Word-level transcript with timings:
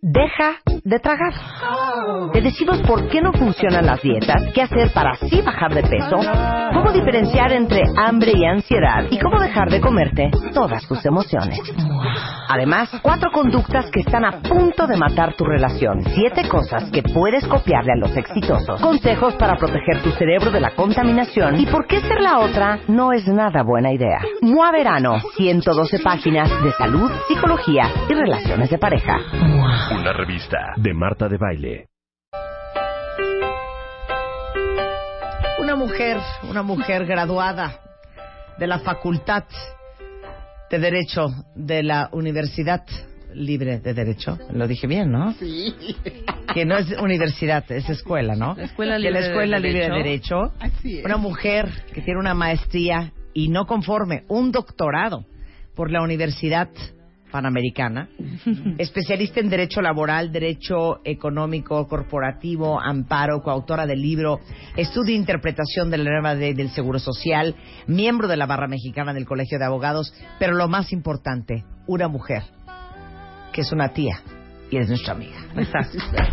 deja 0.00 0.58
de 0.84 0.98
tragar. 1.00 1.32
Te 2.32 2.40
decimos 2.40 2.80
por 2.82 3.08
qué 3.08 3.20
no 3.20 3.32
funcionan 3.32 3.84
las 3.84 4.00
dietas, 4.00 4.42
qué 4.54 4.62
hacer 4.62 4.90
para 4.92 5.10
así 5.12 5.42
bajar 5.42 5.74
de 5.74 5.82
peso, 5.82 6.16
cómo 6.72 6.92
diferenciar 6.92 7.52
entre 7.52 7.82
hambre 7.96 8.32
y 8.34 8.44
ansiedad 8.44 9.04
y 9.10 9.18
cómo 9.18 9.40
dejar 9.40 9.70
de 9.70 9.80
comerte 9.80 10.30
todas 10.54 10.86
tus 10.86 11.04
emociones. 11.04 11.60
Además, 12.48 12.90
cuatro 13.02 13.30
conductas 13.32 13.90
que 13.90 14.00
están 14.00 14.24
a 14.24 14.40
punto 14.40 14.86
de 14.86 14.96
matar 14.96 15.34
tu 15.34 15.44
relación, 15.44 16.02
siete 16.14 16.48
cosas 16.48 16.90
que 16.90 17.02
puedes 17.02 17.46
copiarle 17.46 17.92
a 17.92 17.96
los 17.96 18.16
exitosos, 18.16 18.80
consejos 18.80 19.34
para 19.34 19.56
proteger 19.56 20.02
tu 20.02 20.10
cerebro 20.12 20.50
de 20.50 20.60
la 20.60 20.74
contaminación 20.74 21.60
y 21.60 21.66
por 21.66 21.86
qué 21.86 22.00
ser 22.00 22.20
la 22.20 22.38
otra 22.38 22.78
no 22.88 23.12
es 23.12 23.26
nada 23.26 23.62
buena 23.62 23.92
idea. 23.92 24.20
MOA 24.42 24.70
Verano, 24.70 25.18
112 25.36 25.98
páginas 25.98 26.48
de 26.62 26.72
salud, 26.72 27.10
psicología 27.26 27.90
y 28.08 28.14
relaciones 28.14 28.70
de 28.70 28.78
pareja. 28.78 29.18
Una 29.90 30.12
revista 30.12 30.74
de 30.76 30.92
Marta 30.92 31.28
de 31.28 31.38
Baile. 31.38 31.88
Una 35.60 35.76
mujer, 35.76 36.18
una 36.48 36.62
mujer 36.62 37.06
graduada 37.06 37.80
de 38.58 38.66
la 38.66 38.80
Facultad 38.80 39.44
de 40.70 40.78
Derecho 40.78 41.28
de 41.54 41.82
la 41.82 42.10
Universidad 42.12 42.84
Libre 43.32 43.80
de 43.80 43.94
Derecho. 43.94 44.38
Lo 44.52 44.66
dije 44.66 44.86
bien, 44.86 45.10
¿no? 45.10 45.32
Sí. 45.32 45.74
Que 46.52 46.66
no 46.66 46.76
es 46.76 46.90
universidad, 47.00 47.64
es 47.72 47.88
escuela, 47.88 48.34
¿no? 48.34 48.54
La 48.56 48.64
Escuela 48.64 48.94
de 48.94 49.00
Libre 49.00 49.12
la 49.14 49.20
de 49.20 49.26
Escuela 49.32 49.58
Libre 49.58 49.80
de 49.80 49.90
Derecho. 49.90 50.36
Derecho. 50.36 50.54
Así 50.60 50.98
es. 50.98 51.04
Una 51.04 51.16
mujer 51.16 51.68
que 51.94 52.02
tiene 52.02 52.20
una 52.20 52.34
maestría 52.34 53.12
y 53.32 53.48
no 53.48 53.66
conforme, 53.66 54.24
un 54.28 54.52
doctorado 54.52 55.24
por 55.74 55.90
la 55.90 56.02
Universidad 56.02 56.68
Panamericana, 57.30 58.08
especialista 58.78 59.40
en 59.40 59.48
Derecho 59.48 59.80
Laboral, 59.80 60.32
Derecho 60.32 61.00
Económico, 61.04 61.86
Corporativo, 61.86 62.80
Amparo, 62.80 63.42
coautora 63.42 63.86
del 63.86 64.00
libro 64.00 64.40
Estudio 64.76 65.14
e 65.14 65.18
Interpretación 65.18 65.90
de 65.90 65.98
la 65.98 66.10
Nueva 66.10 66.34
Ley 66.34 66.54
del 66.54 66.70
Seguro 66.70 66.98
Social, 66.98 67.54
miembro 67.86 68.28
de 68.28 68.36
la 68.36 68.46
Barra 68.46 68.68
Mexicana 68.68 69.12
del 69.12 69.26
Colegio 69.26 69.58
de 69.58 69.64
Abogados, 69.64 70.12
pero 70.38 70.54
lo 70.54 70.68
más 70.68 70.92
importante, 70.92 71.64
una 71.86 72.08
mujer 72.08 72.42
que 73.52 73.62
es 73.62 73.72
una 73.72 73.88
tía 73.88 74.20
y 74.70 74.76
es 74.76 74.88
nuestra 74.88 75.14
amiga. 75.14 75.38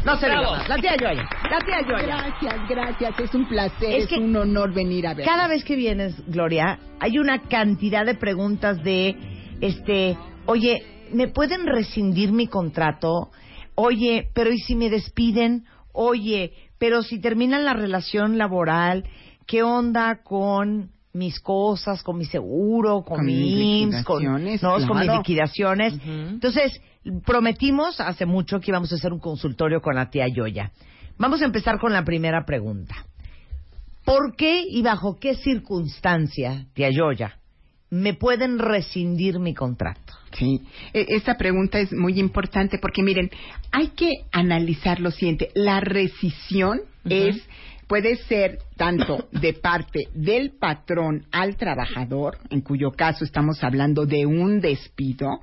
No 0.06 0.18
se 0.18 0.28
más. 0.28 0.68
La 0.68 0.78
tía 0.78 0.96
Yoya. 0.98 1.28
La 1.50 1.60
tía 1.60 1.82
Yoya. 1.88 2.06
Gracias, 2.06 2.70
gracias. 2.70 3.20
Es 3.20 3.34
un 3.34 3.48
placer, 3.48 3.96
Es 3.96 4.04
es, 4.04 4.10
que 4.10 4.18
un 4.18 4.36
honor 4.36 4.74
venir 4.74 5.08
a 5.08 5.14
ver. 5.14 5.26
Cada 5.26 5.48
vez 5.48 5.64
que 5.64 5.76
vienes, 5.76 6.16
Gloria, 6.28 6.80
hay 7.00 7.18
una 7.18 7.42
cantidad 7.44 8.06
de 8.06 8.16
preguntas 8.16 8.84
de, 8.84 9.16
este, 9.62 10.18
oye, 10.46 10.84
¿me 11.12 11.28
pueden 11.28 11.66
rescindir 11.66 12.32
mi 12.32 12.48
contrato? 12.48 13.32
Oye, 13.76 14.30
pero 14.34 14.52
¿y 14.52 14.60
si 14.60 14.76
me 14.76 14.90
despiden? 14.90 15.66
Oye, 15.92 16.54
pero 16.78 17.04
si 17.04 17.20
terminan 17.20 17.66
la 17.66 17.74
relación 17.74 18.38
laboral, 18.38 19.06
¿qué 19.46 19.64
onda 19.64 20.22
con 20.24 20.92
mis 21.14 21.40
cosas, 21.40 22.04
con 22.04 22.18
mi 22.18 22.26
seguro, 22.26 23.04
con, 23.04 23.18
Con 23.18 23.26
mi 23.26 23.34
mis 23.34 23.84
IMSS, 23.84 24.06
con, 24.06 24.24
no, 24.24 24.88
con 24.88 25.00
mis 25.00 25.12
liquidaciones? 25.12 25.94
Entonces, 26.06 26.82
prometimos 27.26 28.00
hace 28.00 28.26
mucho 28.26 28.60
que 28.60 28.72
íbamos 28.72 28.92
a 28.92 28.96
hacer 28.96 29.14
un 29.14 29.20
consultorio 29.20 29.82
con 29.82 29.96
la 29.96 30.10
tía 30.10 30.28
Yoya. 30.28 30.72
Vamos 31.18 31.42
a 31.42 31.46
empezar 31.46 31.80
con 31.80 31.94
la 31.94 32.04
primera 32.04 32.46
pregunta. 32.46 32.96
¿Por 34.04 34.36
qué 34.36 34.64
y 34.70 34.82
bajo 34.82 35.18
qué 35.20 35.36
circunstancia, 35.36 36.68
tía 36.74 36.90
Yoya, 36.92 37.40
me 37.96 38.14
pueden 38.14 38.60
rescindir 38.60 39.40
mi 39.40 39.54
contrato? 39.54 40.14
Sí, 40.34 40.62
e- 40.94 41.06
esta 41.10 41.38
pregunta 41.38 41.80
es 41.80 41.94
muy 41.94 42.20
importante 42.20 42.78
porque 42.78 43.02
miren, 43.02 43.30
hay 43.72 43.90
que 43.90 44.12
analizar 44.32 45.00
lo 45.00 45.12
siguiente. 45.12 45.50
La 45.56 45.80
rescisión 45.80 46.82
es 47.06 47.38
puede 47.88 48.18
ser 48.18 48.60
tanto 48.76 49.28
de 49.32 49.54
parte 49.54 50.10
del 50.14 50.52
patrón 50.52 51.26
al 51.32 51.56
trabajador, 51.56 52.38
en 52.50 52.62
cuyo 52.62 52.92
caso 52.92 53.24
estamos 53.24 53.64
hablando 53.64 54.06
de 54.06 54.26
un 54.26 54.60
despido, 54.60 55.40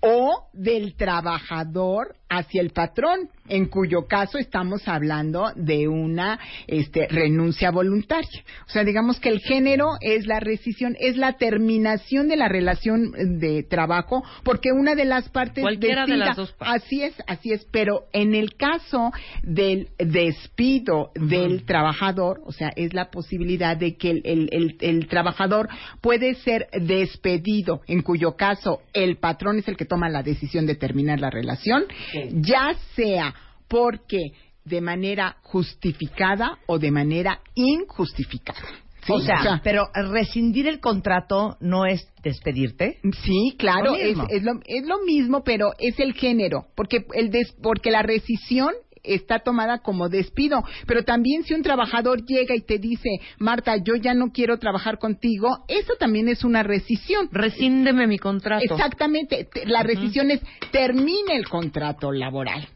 o 0.00 0.48
del 0.52 0.94
trabajador 0.94 2.14
hacia 2.30 2.62
el 2.62 2.70
patrón, 2.70 3.28
en 3.48 3.66
cuyo 3.66 4.06
caso 4.06 4.38
estamos 4.38 4.86
hablando 4.86 5.50
de 5.56 5.88
una 5.88 6.38
este, 6.68 7.08
renuncia 7.08 7.72
voluntaria. 7.72 8.44
O 8.66 8.70
sea, 8.70 8.84
digamos 8.84 9.18
que 9.18 9.28
el 9.28 9.40
género 9.40 9.96
es 10.00 10.26
la 10.26 10.38
rescisión, 10.38 10.96
es 11.00 11.16
la 11.16 11.32
terminación 11.34 12.28
de 12.28 12.36
la 12.36 12.48
relación 12.48 13.10
de 13.40 13.64
trabajo, 13.64 14.22
porque 14.44 14.70
una 14.72 14.94
de 14.94 15.04
las 15.04 15.28
partes 15.28 15.62
Cualquiera 15.62 16.06
de 16.06 16.12
decida- 16.12 16.26
las 16.26 16.36
dos 16.36 16.52
partes. 16.52 16.84
Así 16.84 17.02
es, 17.02 17.14
así 17.26 17.52
es, 17.52 17.66
pero 17.72 18.04
en 18.12 18.34
el 18.36 18.54
caso 18.54 19.10
del 19.42 19.88
despido 19.98 21.10
del 21.14 21.64
trabajador, 21.64 22.40
o 22.46 22.52
sea, 22.52 22.70
es 22.76 22.94
la 22.94 23.10
posibilidad 23.10 23.76
de 23.76 23.96
que 23.96 24.10
el, 24.10 24.22
el- 24.24 24.48
el- 24.52 24.76
el 24.80 25.08
trabajador 25.08 25.68
puede 26.00 26.34
ser 26.36 26.68
despedido, 26.80 27.80
en 27.88 28.02
cuyo 28.02 28.36
caso 28.36 28.80
el 28.92 29.16
patrón 29.16 29.58
es 29.58 29.66
el 29.66 29.76
que 29.76 29.84
toma 29.86 30.08
la 30.08 30.22
decisión 30.22 30.66
de 30.66 30.76
terminar 30.76 31.18
la 31.18 31.30
relación, 31.30 31.84
ya 32.32 32.74
sea 32.94 33.34
porque 33.68 34.32
de 34.64 34.80
manera 34.80 35.36
justificada 35.42 36.58
o 36.66 36.78
de 36.78 36.90
manera 36.90 37.40
injustificada. 37.54 38.60
¿Sí? 39.06 39.12
o, 39.14 39.18
sea, 39.20 39.60
pero 39.64 39.88
rescindir 39.94 40.66
el 40.68 40.78
contrato 40.78 41.56
no 41.60 41.86
es 41.86 42.06
despedirte. 42.22 42.98
Sí, 43.24 43.56
claro, 43.58 43.92
Lo 43.92 43.96
es, 43.96 44.08
mismo. 44.08 44.26
es 44.28 44.42
lo, 44.42 44.52
es 44.66 44.86
lo 44.86 44.98
mismo, 45.04 45.42
pero 45.42 45.70
es 45.78 45.98
el 45.98 46.12
género, 46.12 46.66
porque 46.76 47.06
el 47.14 47.30
des- 47.30 47.54
porque 47.62 47.90
la 47.90 48.02
rescisión 48.02 48.74
está 49.02 49.38
tomada 49.40 49.78
como 49.78 50.08
despido, 50.08 50.62
pero 50.86 51.04
también 51.04 51.42
si 51.44 51.54
un 51.54 51.62
trabajador 51.62 52.24
llega 52.24 52.54
y 52.54 52.60
te 52.62 52.78
dice, 52.78 53.08
Marta, 53.38 53.76
yo 53.76 53.94
ya 53.96 54.14
no 54.14 54.32
quiero 54.32 54.58
trabajar 54.58 54.98
contigo, 54.98 55.64
eso 55.68 55.94
también 55.98 56.28
es 56.28 56.44
una 56.44 56.62
rescisión. 56.62 57.28
Rescíndeme 57.32 58.06
mi 58.06 58.18
contrato. 58.18 58.62
Exactamente, 58.64 59.44
te- 59.44 59.66
la 59.66 59.82
rescisión 59.82 60.30
es 60.30 60.40
termine 60.70 61.36
el 61.36 61.48
contrato 61.48 62.12
laboral. 62.12 62.68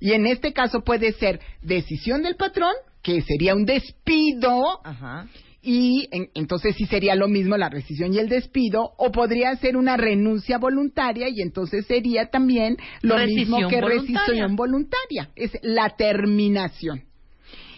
Y 0.00 0.12
en 0.12 0.26
este 0.26 0.52
caso 0.52 0.82
puede 0.82 1.12
ser 1.12 1.40
decisión 1.62 2.22
del 2.22 2.36
patrón, 2.36 2.74
que 3.02 3.22
sería 3.22 3.54
un 3.54 3.64
despido, 3.64 4.80
Ajá. 4.84 5.26
Y 5.64 6.08
en- 6.12 6.28
entonces 6.34 6.76
sí 6.76 6.86
sería 6.86 7.14
lo 7.14 7.26
mismo 7.28 7.56
la 7.56 7.68
rescisión 7.70 8.12
y 8.12 8.18
el 8.18 8.28
despido, 8.28 8.92
o 8.98 9.10
podría 9.10 9.56
ser 9.56 9.76
una 9.76 9.96
renuncia 9.96 10.58
voluntaria 10.58 11.28
y 11.28 11.40
entonces 11.40 11.86
sería 11.86 12.26
también 12.30 12.76
lo 13.02 13.16
mismo 13.18 13.56
que 13.68 13.80
voluntaria. 13.80 14.24
rescisión 14.24 14.56
voluntaria, 14.56 15.30
es 15.36 15.52
la 15.62 15.96
terminación. 15.96 17.02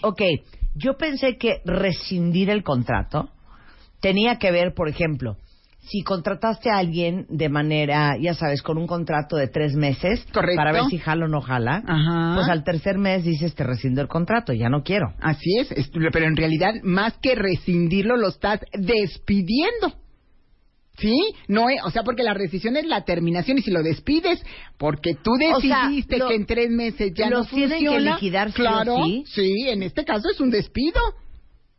Ok, 0.02 0.20
yo 0.74 0.96
pensé 0.98 1.36
que 1.38 1.60
rescindir 1.64 2.50
el 2.50 2.62
contrato 2.62 3.30
tenía 4.00 4.36
que 4.38 4.50
ver, 4.50 4.74
por 4.74 4.88
ejemplo, 4.88 5.36
si 5.88 6.02
contrataste 6.02 6.68
a 6.70 6.78
alguien 6.78 7.26
de 7.28 7.48
manera, 7.48 8.16
ya 8.20 8.34
sabes, 8.34 8.60
con 8.62 8.76
un 8.76 8.86
contrato 8.86 9.36
de 9.36 9.46
tres 9.48 9.74
meses 9.74 10.26
Correcto. 10.32 10.56
para 10.56 10.72
ver 10.72 10.84
si 10.90 10.98
jala 10.98 11.26
o 11.26 11.28
no 11.28 11.40
jala, 11.40 11.82
Ajá. 11.86 12.34
pues 12.34 12.48
al 12.48 12.64
tercer 12.64 12.98
mes 12.98 13.24
dices 13.24 13.54
te 13.54 13.62
rescindo 13.64 14.00
el 14.02 14.08
contrato, 14.08 14.52
ya 14.52 14.68
no 14.68 14.82
quiero. 14.82 15.14
Así 15.20 15.58
es, 15.58 15.68
pero 16.12 16.26
en 16.26 16.36
realidad 16.36 16.74
más 16.82 17.14
que 17.22 17.34
rescindirlo 17.36 18.16
lo 18.16 18.28
estás 18.28 18.60
despidiendo. 18.72 19.94
¿Sí? 20.98 21.14
No, 21.46 21.66
o 21.84 21.90
sea, 21.90 22.02
porque 22.04 22.22
la 22.22 22.32
rescisión 22.32 22.74
es 22.78 22.86
la 22.86 23.04
terminación 23.04 23.58
y 23.58 23.60
si 23.62 23.70
lo 23.70 23.82
despides 23.82 24.42
porque 24.78 25.12
tú 25.14 25.32
O 25.54 25.60
sea, 25.60 25.82
decidiste 25.88 26.16
lo- 26.16 26.28
que 26.28 26.34
en 26.36 26.46
tres 26.46 26.70
meses 26.70 27.12
ya 27.14 27.28
no 27.28 27.38
los 27.40 27.48
tienen 27.50 27.78
que 27.80 27.84
funciona, 27.86 28.14
liquidar 28.14 28.50
sí 28.50 29.24
sí. 29.26 29.68
en 29.68 29.82
este 29.82 30.06
caso 30.06 30.30
es 30.32 30.40
un 30.40 30.48
despido. 30.50 30.98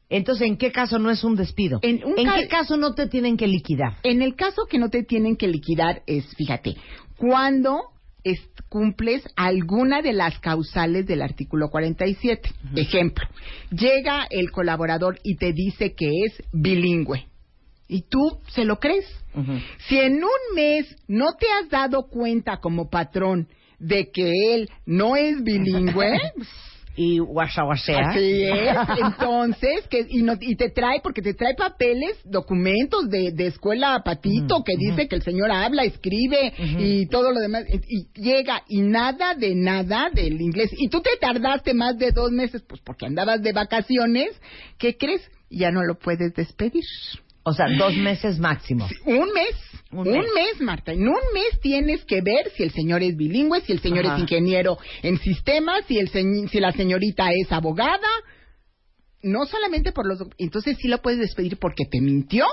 Entonces, 0.09 0.47
¿en 0.47 0.57
qué 0.57 0.72
caso 0.72 1.00
no 1.00 1.09
es 1.12 1.23
un 1.23 1.35
despido? 1.35 1.79
En 1.81 2.03
un 2.06 2.18
ca- 2.25 2.35
qué 2.38 2.47
caso 2.47 2.78
no 2.78 2.94
te 2.94 3.07
tienen 3.07 3.35
que 3.38 3.47
liquidar? 3.47 3.97
En 4.03 4.22
el 4.22 4.35
caso 4.35 4.66
que 4.69 4.78
no 4.79 4.90
te 4.90 5.03
tienen 5.03 5.35
que 5.35 5.47
liquidar 5.47 6.01
es, 6.07 6.25
fíjate, 6.35 6.75
cuando 7.18 7.81
es- 8.24 8.48
cumples 8.69 9.24
alguna 9.38 10.01
de 10.01 10.12
las 10.13 10.39
causales 10.39 11.06
del 11.07 11.21
artículo 11.21 11.69
47. 11.69 12.50
Ejemplo, 12.75 13.25
llega 13.71 14.27
el 14.30 14.51
colaborador 14.51 15.19
y 15.24 15.36
te 15.38 15.54
dice 15.54 15.94
que 15.95 16.07
es 16.25 16.44
bilingüe. 16.51 17.25
¿Y 17.88 18.01
tú 18.10 18.39
se 18.50 18.65
lo 18.65 18.80
crees? 18.80 19.06
Si 19.88 19.98
en 19.98 20.15
un 20.15 20.56
mes 20.56 20.94
no 21.07 21.33
te 21.39 21.45
has 21.50 21.69
dado 21.69 22.07
cuenta 22.10 22.57
como 22.57 22.89
patrón 22.89 23.48
de 23.80 24.10
que 24.12 24.30
él 24.56 24.69
no 24.86 25.15
es 25.15 25.42
bilingüe, 25.44 26.12
Y 27.00 27.20
guasaguasea. 27.20 28.10
Así 28.10 28.44
es. 28.44 28.76
Entonces, 29.06 29.88
que, 29.88 30.04
y, 30.10 30.24
no- 30.24 30.34
y 30.42 30.56
te 30.56 30.70
trae, 30.72 31.00
porque 31.02 31.22
te 31.22 31.36
trae 31.36 31.54
papeles, 31.56 32.18
documentos 32.26 33.08
de, 33.10 33.32
de 33.32 33.48
escuela 33.48 34.02
patito, 34.04 34.64
que 34.66 34.76
dice 34.76 35.08
que 35.08 35.16
el 35.16 35.22
señor 35.22 35.52
habla, 35.52 35.84
escribe 35.84 36.54
y 36.80 37.06
todo 37.08 37.32
lo 37.32 37.40
demás. 37.40 37.66
Y, 37.70 37.78
y 38.00 38.22
llega 38.22 38.64
y 38.68 38.82
nada 38.82 39.36
de 39.36 39.54
nada 39.54 40.10
del 40.12 40.42
inglés. 40.42 40.72
Y 40.76 40.90
tú 40.90 41.02
te 41.02 41.12
tardaste 41.22 41.74
más 41.76 41.98
de 42.00 42.12
dos 42.12 42.32
meses, 42.32 42.64
pues 42.68 42.82
porque 42.84 43.06
andabas 43.06 43.44
de 43.44 43.54
vacaciones. 43.54 44.30
¿Qué 44.80 44.98
crees? 44.98 45.22
Ya 45.52 45.70
no 45.72 45.84
lo 45.84 46.00
puedes 46.00 46.34
despedir. 46.34 46.84
O 47.48 47.54
sea, 47.54 47.68
dos 47.78 47.96
meses 47.96 48.40
máximo. 48.40 48.90
Un 49.06 49.32
mes. 49.32 49.56
Un 49.94 50.06
Un, 50.06 50.26
mes. 50.36 50.60
Marta. 50.60 50.92
En 50.92 51.08
un 51.08 51.22
mes 51.34 51.58
tienes 51.62 52.04
que 52.04 52.20
ver 52.22 52.52
si 52.58 52.64
el 52.64 52.72
señor 52.72 53.02
es 53.04 53.16
bilingüe, 53.16 53.62
si 53.62 53.72
el 53.72 53.80
señor 53.80 54.06
Ajá. 54.06 54.16
es 54.16 54.22
ingeniero 54.24 54.78
en 55.02 55.18
sistemas, 55.18 55.86
si, 55.88 55.98
el 55.98 56.10
si 56.10 56.60
la 56.60 56.74
señorita 56.74 57.30
es 57.32 57.50
abogada. 57.54 58.10
No 59.24 59.46
solamente 59.46 59.94
por 59.94 60.06
los... 60.06 60.20
Entonces 60.38 60.76
sí 60.82 60.90
lo 60.90 61.02
puedes 61.02 61.22
despedir 61.22 61.58
porque 61.58 61.86
te 61.86 62.02
mintió, 62.02 62.44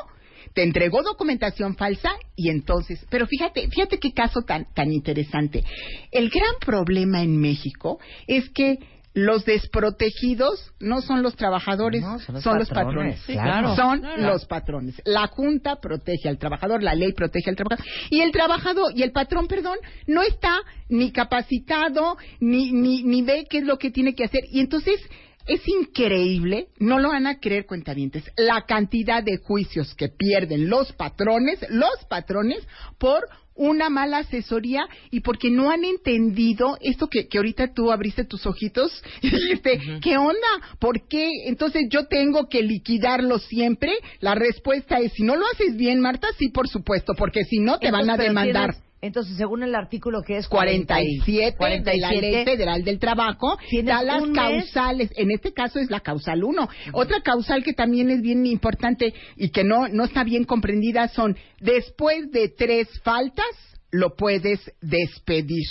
te 0.54 0.62
entregó 0.62 1.02
documentación 1.02 1.74
falsa 1.74 2.12
y 2.36 2.50
entonces... 2.50 3.04
Pero 3.10 3.26
fíjate, 3.26 3.68
fíjate 3.70 3.98
qué 3.98 4.12
caso 4.12 4.42
tan, 4.42 4.72
tan 4.74 4.92
interesante. 4.92 5.64
El 6.12 6.30
gran 6.30 6.54
problema 6.64 7.20
en 7.20 7.36
México 7.36 7.98
es 8.28 8.48
que 8.50 8.78
los 9.14 9.44
desprotegidos 9.44 10.72
no 10.80 11.00
son 11.00 11.22
los 11.22 11.36
trabajadores, 11.36 12.02
No, 12.02 12.18
son 12.18 12.42
son 12.42 12.58
los 12.58 12.68
los, 12.68 12.68
patrones, 12.68 13.16
patrones. 13.16 13.20
Sí, 13.26 13.32
claro. 13.32 13.76
Son 13.76 14.00
Claro. 14.00 14.22
los 14.22 14.44
patrones. 14.46 15.02
La 15.04 15.28
Junta 15.28 15.76
protege 15.80 16.28
al 16.28 16.38
trabajador, 16.38 16.82
la 16.82 16.94
ley 16.94 17.12
protege 17.12 17.48
al 17.48 17.56
trabajador. 17.56 17.86
Y 18.10 18.20
el 18.20 18.32
trabajador, 18.32 18.92
y 18.94 19.02
el 19.02 19.12
patrón, 19.12 19.46
perdón, 19.46 19.78
no 20.08 20.22
está 20.22 20.58
ni 20.88 21.12
capacitado, 21.12 22.16
ni, 22.40 22.72
ni, 22.72 23.04
ni 23.04 23.22
ve 23.22 23.46
qué 23.48 23.58
es 23.58 23.64
lo 23.64 23.78
que 23.78 23.90
tiene 23.92 24.14
que 24.16 24.24
hacer. 24.24 24.42
Y 24.50 24.58
entonces 24.60 25.00
es 25.46 25.60
increíble, 25.68 26.68
no 26.78 26.98
lo 26.98 27.10
van 27.10 27.26
a 27.26 27.38
creer 27.38 27.66
cuentavientes, 27.66 28.24
la 28.36 28.62
cantidad 28.66 29.22
de 29.22 29.36
juicios 29.38 29.94
que 29.94 30.08
pierden 30.08 30.68
los 30.68 30.92
patrones, 30.92 31.64
los 31.68 32.04
patrones, 32.08 32.66
por 32.98 33.22
una 33.54 33.88
mala 33.88 34.18
asesoría 34.18 34.86
y 35.10 35.20
porque 35.20 35.50
no 35.50 35.70
han 35.70 35.84
entendido 35.84 36.76
esto 36.80 37.08
que, 37.08 37.28
que 37.28 37.38
ahorita 37.38 37.72
tú 37.72 37.90
abriste 37.92 38.24
tus 38.24 38.46
ojitos 38.46 39.02
y 39.22 39.30
dijiste, 39.30 39.80
¿qué 40.02 40.16
onda? 40.16 40.38
¿Por 40.78 41.06
qué? 41.08 41.28
Entonces 41.46 41.84
yo 41.90 42.06
tengo 42.06 42.48
que 42.48 42.62
liquidarlo 42.62 43.38
siempre. 43.38 43.92
La 44.20 44.34
respuesta 44.34 44.98
es, 44.98 45.12
si 45.12 45.22
no 45.22 45.36
lo 45.36 45.44
haces 45.46 45.76
bien, 45.76 46.00
Marta, 46.00 46.28
sí, 46.38 46.48
por 46.48 46.68
supuesto, 46.68 47.14
porque 47.16 47.44
si 47.44 47.58
no 47.58 47.78
te 47.78 47.90
van 47.90 48.10
a 48.10 48.16
demandar. 48.16 48.70
tienes- 48.72 48.84
entonces, 49.06 49.36
según 49.36 49.62
el 49.62 49.74
artículo 49.74 50.22
que 50.22 50.36
es 50.38 50.48
47, 50.48 51.56
40 51.56 51.92
y- 51.92 51.96
de 51.96 52.00
la 52.00 52.08
Ley 52.10 52.20
47, 52.20 52.50
Federal 52.50 52.84
del 52.84 52.98
Trabajo 52.98 53.56
da 53.84 54.02
las 54.02 54.22
mes. 54.26 54.34
causales. 54.34 55.10
En 55.16 55.30
este 55.30 55.52
caso 55.52 55.78
es 55.78 55.90
la 55.90 56.00
causal 56.00 56.42
1. 56.44 56.68
Otra 56.92 57.20
causal 57.22 57.62
que 57.62 57.72
también 57.72 58.10
es 58.10 58.22
bien 58.22 58.46
importante 58.46 59.14
y 59.36 59.50
que 59.50 59.64
no, 59.64 59.88
no 59.88 60.04
está 60.04 60.24
bien 60.24 60.44
comprendida 60.44 61.08
son 61.08 61.36
después 61.60 62.30
de 62.30 62.48
tres 62.48 62.88
faltas 63.02 63.46
lo 63.90 64.16
puedes 64.16 64.60
despedir 64.80 65.64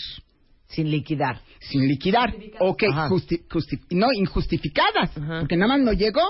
sin 0.67 0.89
liquidar. 0.89 1.41
sin 1.59 1.87
liquidar. 1.87 2.33
Ok, 2.59 2.83
justi- 3.09 3.41
justi- 3.49 3.79
no, 3.91 4.07
injustificadas, 4.13 5.15
Ajá. 5.17 5.39
porque 5.41 5.55
nada 5.55 5.77
más 5.77 5.81
no 5.81 5.93
llegó, 5.93 6.21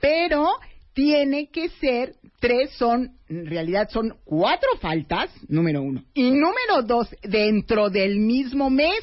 pero 0.00 0.48
tiene 0.94 1.48
que 1.50 1.68
ser, 1.68 2.14
tres 2.40 2.70
son, 2.72 3.12
en 3.28 3.46
realidad 3.46 3.88
son 3.90 4.14
cuatro 4.24 4.70
faltas, 4.80 5.30
número 5.48 5.82
uno, 5.82 6.04
y 6.14 6.30
número 6.30 6.82
dos, 6.84 7.08
dentro 7.22 7.90
del 7.90 8.18
mismo 8.18 8.70
mes. 8.70 9.02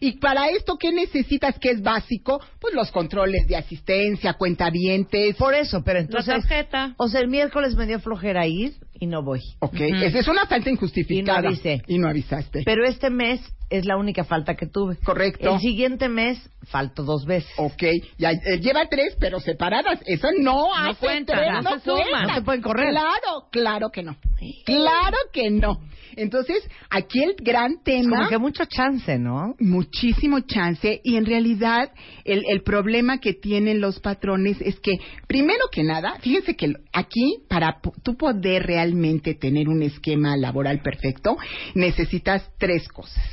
Y 0.00 0.18
para 0.18 0.48
esto, 0.48 0.78
¿qué 0.78 0.90
necesitas 0.90 1.58
que 1.60 1.70
es 1.70 1.82
básico? 1.82 2.40
Pues 2.60 2.74
los 2.74 2.90
controles 2.90 3.46
de 3.46 3.56
asistencia, 3.56 4.32
cuentavientes. 4.32 5.36
Por 5.36 5.54
eso, 5.54 5.84
pero 5.84 6.00
entonces... 6.00 6.34
tarjeta. 6.34 6.94
O 6.96 7.08
sea, 7.08 7.20
el 7.20 7.28
miércoles 7.28 7.76
me 7.76 7.86
dio 7.86 8.00
flojera 8.00 8.46
ir 8.46 8.74
y 9.02 9.06
no 9.08 9.20
voy. 9.20 9.40
Ok, 9.58 9.80
esa 9.80 10.20
es 10.20 10.28
una 10.28 10.46
falta 10.46 10.70
injustificada. 10.70 11.40
Y 11.40 11.42
no 11.42 11.48
avisé. 11.48 11.82
Y 11.88 11.98
no 11.98 12.08
avisaste. 12.08 12.62
Pero 12.64 12.84
este 12.84 13.10
mes 13.10 13.40
es 13.68 13.84
la 13.84 13.96
única 13.96 14.22
falta 14.22 14.54
que 14.54 14.66
tuve. 14.66 14.96
Correcto. 14.98 15.54
El 15.54 15.60
siguiente 15.60 16.08
mes 16.08 16.38
falto 16.68 17.02
dos 17.02 17.26
veces. 17.26 17.50
Ok, 17.56 17.82
ya 18.16 18.30
eh, 18.30 18.60
lleva 18.60 18.86
tres, 18.88 19.16
pero 19.18 19.40
separadas. 19.40 19.98
Eso 20.06 20.28
no, 20.38 20.72
hace 20.72 21.00
cuenta, 21.00 21.34
tres, 21.34 21.48
no 21.52 21.62
no, 21.62 21.78
se 21.80 21.84
suma. 21.84 22.26
No 22.26 22.34
se 22.34 22.42
pueden 22.42 22.62
correr. 22.62 22.90
Claro, 22.90 23.48
claro 23.50 23.90
que 23.90 24.04
no. 24.04 24.16
Claro 24.64 25.16
que 25.32 25.50
no. 25.50 25.80
Entonces, 26.16 26.62
aquí 26.90 27.22
el 27.22 27.34
gran 27.36 27.82
tema... 27.82 28.16
Como 28.16 28.28
que 28.28 28.38
mucho 28.38 28.64
chance, 28.66 29.18
¿no? 29.18 29.54
muchísimo 29.58 30.40
chance 30.40 31.00
y 31.02 31.16
en 31.16 31.24
realidad 31.24 31.90
el, 32.24 32.44
el 32.48 32.62
problema 32.62 33.18
que 33.18 33.32
tienen 33.32 33.80
los 33.80 34.00
patrones 34.00 34.60
es 34.60 34.78
que 34.80 34.98
primero 35.26 35.64
que 35.70 35.82
nada, 35.82 36.18
fíjense 36.20 36.54
que 36.54 36.74
aquí 36.92 37.38
para 37.48 37.80
tú 38.02 38.16
poder 38.16 38.66
realmente 38.92 39.34
tener 39.34 39.68
un 39.68 39.82
esquema 39.82 40.36
laboral 40.36 40.82
perfecto 40.82 41.36
necesitas 41.74 42.42
tres 42.58 42.86
cosas. 42.88 43.24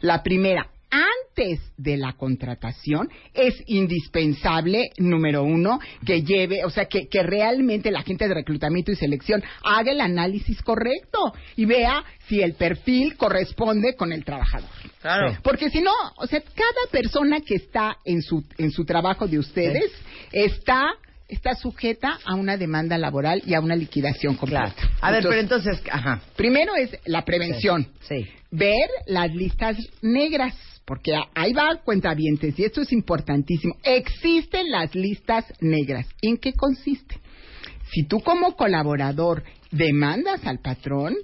La 0.00 0.22
primera, 0.22 0.68
antes 0.90 1.60
de 1.76 1.96
la 1.96 2.14
contratación 2.14 3.10
es 3.34 3.54
indispensable, 3.66 4.90
número 4.98 5.42
uno, 5.42 5.78
que 6.06 6.22
lleve, 6.22 6.64
o 6.64 6.70
sea, 6.70 6.86
que, 6.86 7.08
que 7.08 7.22
realmente 7.22 7.90
la 7.90 8.02
gente 8.02 8.28
de 8.28 8.34
reclutamiento 8.34 8.92
y 8.92 8.96
selección 8.96 9.42
haga 9.62 9.92
el 9.92 10.00
análisis 10.00 10.62
correcto 10.62 11.32
y 11.56 11.64
vea 11.64 12.04
si 12.28 12.40
el 12.40 12.54
perfil 12.54 13.16
corresponde 13.16 13.94
con 13.96 14.12
el 14.12 14.24
trabajador. 14.24 14.70
Claro. 15.02 15.36
Porque 15.42 15.68
si 15.68 15.80
no, 15.80 15.92
o 16.16 16.26
sea, 16.26 16.40
cada 16.40 16.90
persona 16.90 17.40
que 17.40 17.56
está 17.56 17.98
en 18.04 18.22
su, 18.22 18.44
en 18.56 18.70
su 18.70 18.84
trabajo 18.84 19.26
de 19.26 19.38
ustedes 19.38 19.90
está, 20.32 20.94
está 21.28 21.54
sujeta 21.54 22.18
a 22.24 22.34
una 22.34 22.56
demanda 22.56 22.98
laboral 22.98 23.42
y 23.46 23.54
a 23.54 23.60
una 23.60 23.76
liquidación 23.76 24.36
Claro. 24.36 24.66
completa. 24.70 24.96
A 25.00 25.10
ver, 25.10 25.22
pero 25.22 25.40
Entonces, 25.40 25.80
ajá. 25.90 26.20
primero 26.36 26.74
es 26.76 26.90
la 27.06 27.24
prevención. 27.24 27.88
Sí. 28.08 28.26
Ver 28.50 28.88
las 29.06 29.34
listas 29.34 29.76
negras. 30.02 30.54
Porque 30.86 31.14
ahí 31.34 31.54
va 31.54 31.76
cuentavientes, 31.82 32.58
y 32.58 32.64
esto 32.64 32.82
es 32.82 32.92
importantísimo. 32.92 33.74
Existen 33.84 34.70
las 34.70 34.94
listas 34.94 35.46
negras. 35.60 36.06
¿En 36.20 36.36
qué 36.36 36.52
consiste? 36.52 37.16
Si 37.90 38.06
tú 38.06 38.20
como 38.20 38.54
colaborador 38.54 39.42
demandas 39.70 40.44
al 40.46 40.58
patrón, 40.58 41.14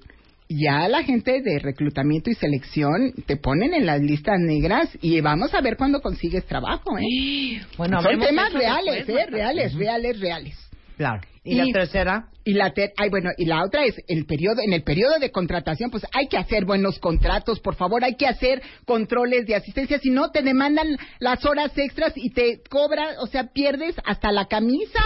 ya 0.50 0.88
la 0.88 1.04
gente 1.04 1.40
de 1.42 1.60
reclutamiento 1.60 2.28
y 2.28 2.34
selección 2.34 3.12
te 3.24 3.36
ponen 3.36 3.72
en 3.72 3.86
las 3.86 4.00
listas 4.00 4.40
negras 4.40 4.88
y 5.00 5.20
vamos 5.20 5.54
a 5.54 5.60
ver 5.60 5.76
cuándo 5.76 6.00
consigues 6.00 6.44
trabajo, 6.44 6.98
¿eh? 6.98 7.62
Bueno, 7.78 8.02
Son 8.02 8.18
temas 8.18 8.52
reales, 8.52 9.06
después, 9.06 9.28
¿eh? 9.28 9.30
Reales, 9.30 9.74
reales, 9.74 10.20
reales. 10.20 10.70
Claro. 10.96 11.20
¿Y, 11.42 11.54
la 11.54 11.64
tercera? 11.72 12.28
Y 12.44 12.52
la 12.52 12.72
ter- 12.72 12.92
ay, 12.98 13.08
bueno, 13.08 13.30
y 13.38 13.46
la 13.46 13.64
otra 13.64 13.84
es 13.84 13.94
el 14.08 14.26
periodo 14.26 14.60
en 14.62 14.72
el 14.72 14.82
periodo 14.82 15.18
de 15.18 15.30
contratación, 15.30 15.90
pues 15.90 16.04
hay 16.12 16.26
que 16.28 16.36
hacer 16.36 16.64
buenos 16.64 16.98
contratos, 16.98 17.60
por 17.60 17.76
favor, 17.76 18.04
hay 18.04 18.16
que 18.16 18.26
hacer 18.26 18.60
controles 18.84 19.46
de 19.46 19.54
asistencia, 19.54 19.98
si 19.98 20.10
no 20.10 20.30
te 20.30 20.42
demandan 20.42 20.96
las 21.18 21.44
horas 21.46 21.76
extras 21.76 22.12
y 22.16 22.30
te 22.30 22.60
cobra, 22.68 23.14
o 23.20 23.26
sea, 23.26 23.48
pierdes 23.52 23.94
hasta 24.04 24.32
la 24.32 24.46
camisa. 24.46 25.00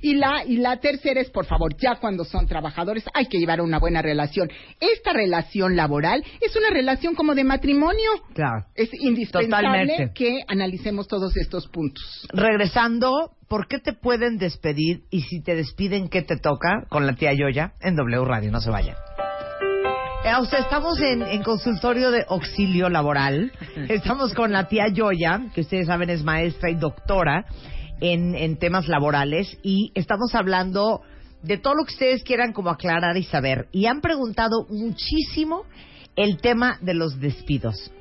Y 0.00 0.14
la 0.14 0.44
y 0.46 0.58
la 0.58 0.76
tercera 0.76 1.20
es, 1.20 1.28
por 1.30 1.44
favor, 1.46 1.74
ya 1.76 1.96
cuando 1.96 2.24
son 2.24 2.46
trabajadores 2.46 3.02
hay 3.14 3.26
que 3.26 3.38
llevar 3.38 3.60
una 3.60 3.80
buena 3.80 4.00
relación. 4.00 4.48
Esta 4.78 5.12
relación 5.12 5.74
laboral 5.74 6.22
es 6.40 6.54
una 6.54 6.70
relación 6.70 7.16
como 7.16 7.34
de 7.34 7.42
matrimonio. 7.42 8.10
Claro. 8.32 8.64
Es 8.76 8.90
indispensable 8.94 9.68
Totalmente. 9.68 10.12
que 10.14 10.38
analicemos 10.46 11.08
todos 11.08 11.36
estos 11.36 11.66
puntos. 11.66 12.28
Regresando, 12.32 13.32
¿por 13.48 13.66
qué 13.66 13.78
te 13.78 13.92
pueden 13.92 14.38
despedir? 14.38 15.04
Y 15.10 15.22
si 15.22 15.42
te 15.42 15.54
despiden, 15.54 16.08
¿qué 16.08 16.22
te 16.22 16.36
toca? 16.36 16.86
Con 16.88 17.06
la 17.06 17.14
tía 17.14 17.32
Yoya 17.32 17.72
en 17.80 17.96
W 17.96 18.24
Radio. 18.24 18.50
No 18.52 18.60
se 18.60 18.70
vayan. 18.70 18.96
Eh, 20.24 20.32
o 20.38 20.44
sea, 20.44 20.60
estamos 20.60 21.00
en, 21.00 21.22
en 21.22 21.42
consultorio 21.42 22.10
de 22.10 22.24
auxilio 22.28 22.88
laboral. 22.88 23.52
Estamos 23.88 24.34
con 24.34 24.52
la 24.52 24.68
tía 24.68 24.88
Yoya, 24.88 25.46
que 25.54 25.62
ustedes 25.62 25.86
saben 25.86 26.10
es 26.10 26.24
maestra 26.24 26.70
y 26.70 26.74
doctora 26.74 27.46
en, 28.00 28.34
en 28.34 28.58
temas 28.58 28.88
laborales. 28.88 29.58
Y 29.62 29.92
estamos 29.94 30.34
hablando 30.34 31.02
de 31.42 31.56
todo 31.56 31.74
lo 31.74 31.84
que 31.84 31.94
ustedes 31.94 32.24
quieran 32.24 32.52
como 32.52 32.70
aclarar 32.70 33.16
y 33.16 33.22
saber. 33.22 33.68
Y 33.72 33.86
han 33.86 34.00
preguntado 34.00 34.66
muchísimo 34.68 35.64
el 36.16 36.38
tema 36.38 36.78
de 36.82 36.94
los 36.94 37.20
despidos. 37.20 37.92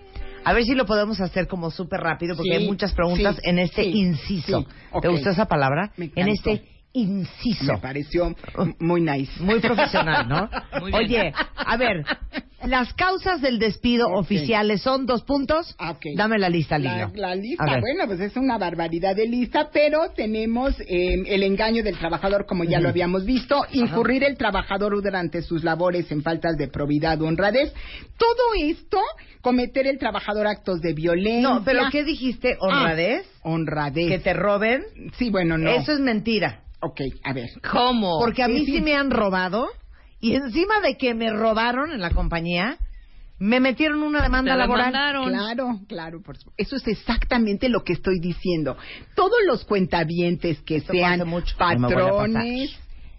A 0.44 0.54
ver 0.54 0.64
si 0.64 0.74
lo 0.76 0.86
podemos 0.86 1.20
hacer 1.20 1.48
como 1.48 1.72
súper 1.72 2.00
rápido, 2.00 2.36
porque 2.36 2.52
Sí, 2.52 2.56
hay 2.58 2.68
muchas 2.68 2.94
preguntas 2.94 3.36
sí, 3.36 3.42
en 3.44 3.60
este 3.60 3.84
sí, 3.84 3.92
inciso. 3.92 4.62
sí, 4.62 4.68
ok. 4.92 5.02
¿Te 5.02 5.08
gustó 5.10 5.30
esa 5.30 5.46
palabra? 5.46 5.92
Me 5.98 6.12
en 6.16 6.30
este 6.30 6.64
inciso. 6.94 7.74
Me 7.74 7.78
pareció 7.80 8.36
muy 8.80 9.02
nice. 9.02 9.32
Muy 9.42 9.60
profesional, 9.60 10.28
¿no? 10.28 10.50
Muy. 10.80 10.94
Oye, 10.94 11.34
a 11.56 11.78
ver, 11.78 12.04
las 12.66 12.92
causas 12.94 13.42
del 13.42 13.60
despido 13.60 14.08
Ok. 14.08 14.18
oficiales 14.22 14.82
son 14.82 15.06
dos 15.06 15.24
puntos. 15.24 15.76
Ah, 15.78 15.92
ok. 15.92 16.02
Dame 16.16 16.40
la 16.40 16.50
lista, 16.50 16.80
La, 16.80 17.08
Lilo. 17.08 17.12
la 17.16 17.32
A 17.32 17.36
lista, 17.36 17.66
bueno, 17.80 18.06
pues 18.08 18.20
es 18.20 18.36
una 18.36 18.58
barbaridad 18.58 19.16
de 19.16 19.28
lista, 19.28 19.70
pero 19.72 20.10
tenemos 20.16 20.80
eh, 20.80 21.24
el 21.28 21.44
engaño 21.44 21.84
del 21.84 21.98
trabajador, 21.98 22.46
como 22.46 22.64
ya 22.64 22.80
lo 22.80 22.90
habíamos 22.90 23.26
visto, 23.26 23.64
incurrir 23.72 24.24
el 24.24 24.38
trabajador 24.38 25.02
durante 25.02 25.42
sus 25.44 25.64
labores 25.64 26.12
en 26.12 26.24
faltas 26.24 26.58
de 26.58 26.68
probidad 26.68 27.22
o 27.22 27.28
honradez. 27.28 27.74
Todo 28.18 28.54
esto, 28.60 29.00
cometer 29.42 29.86
el 29.88 30.00
trabajador 30.00 30.48
actos 30.48 30.82
de 30.82 30.94
violencia. 30.94 31.42
No, 31.50 31.64
pero 31.64 31.84
¿qué 31.92 32.04
dijiste? 32.04 32.58
¿Honradez? 32.60 33.24
Ah, 33.36 33.40
honradez. 33.50 34.10
¿Que 34.10 34.20
te 34.20 34.34
roben? 34.34 34.84
Sí, 35.18 35.30
bueno, 35.30 35.58
no. 35.58 35.70
Eso 35.70 35.92
es 35.94 36.00
mentira. 36.00 36.62
Ok, 36.82 37.02
a 37.24 37.34
ver. 37.34 37.50
¿Cómo? 37.72 38.20
Porque 38.20 38.44
a 38.44 38.48
mí 38.48 38.66
sí. 38.66 38.74
sí 38.78 38.82
me 38.82 38.94
han 38.96 39.10
robado. 39.10 39.68
Y 40.20 40.36
encima 40.36 40.80
de 40.82 40.98
que 40.98 41.14
me 41.14 41.32
robaron 41.32 41.92
en 41.92 42.02
la 42.02 42.10
compañía, 42.10 42.78
me 43.40 43.60
metieron 43.60 44.02
una 44.02 44.24
demanda 44.24 44.54
Te 44.54 44.58
laboral. 44.58 44.86
demandaron. 44.88 45.30
Claro, 45.30 45.80
claro, 45.88 46.22
por 46.22 46.38
supuesto. 46.38 46.54
Eso 46.58 46.76
es 46.76 46.88
exactamente 46.88 47.70
lo 47.70 47.84
que 47.84 47.94
estoy 47.94 48.20
diciendo. 48.20 48.78
Todos 49.16 49.38
los 49.46 49.64
cuentavientes 49.66 50.60
que 50.62 50.78
Esto 50.78 50.94
sean 50.94 51.28
mucho. 51.28 51.56
Patrones, 51.58 52.72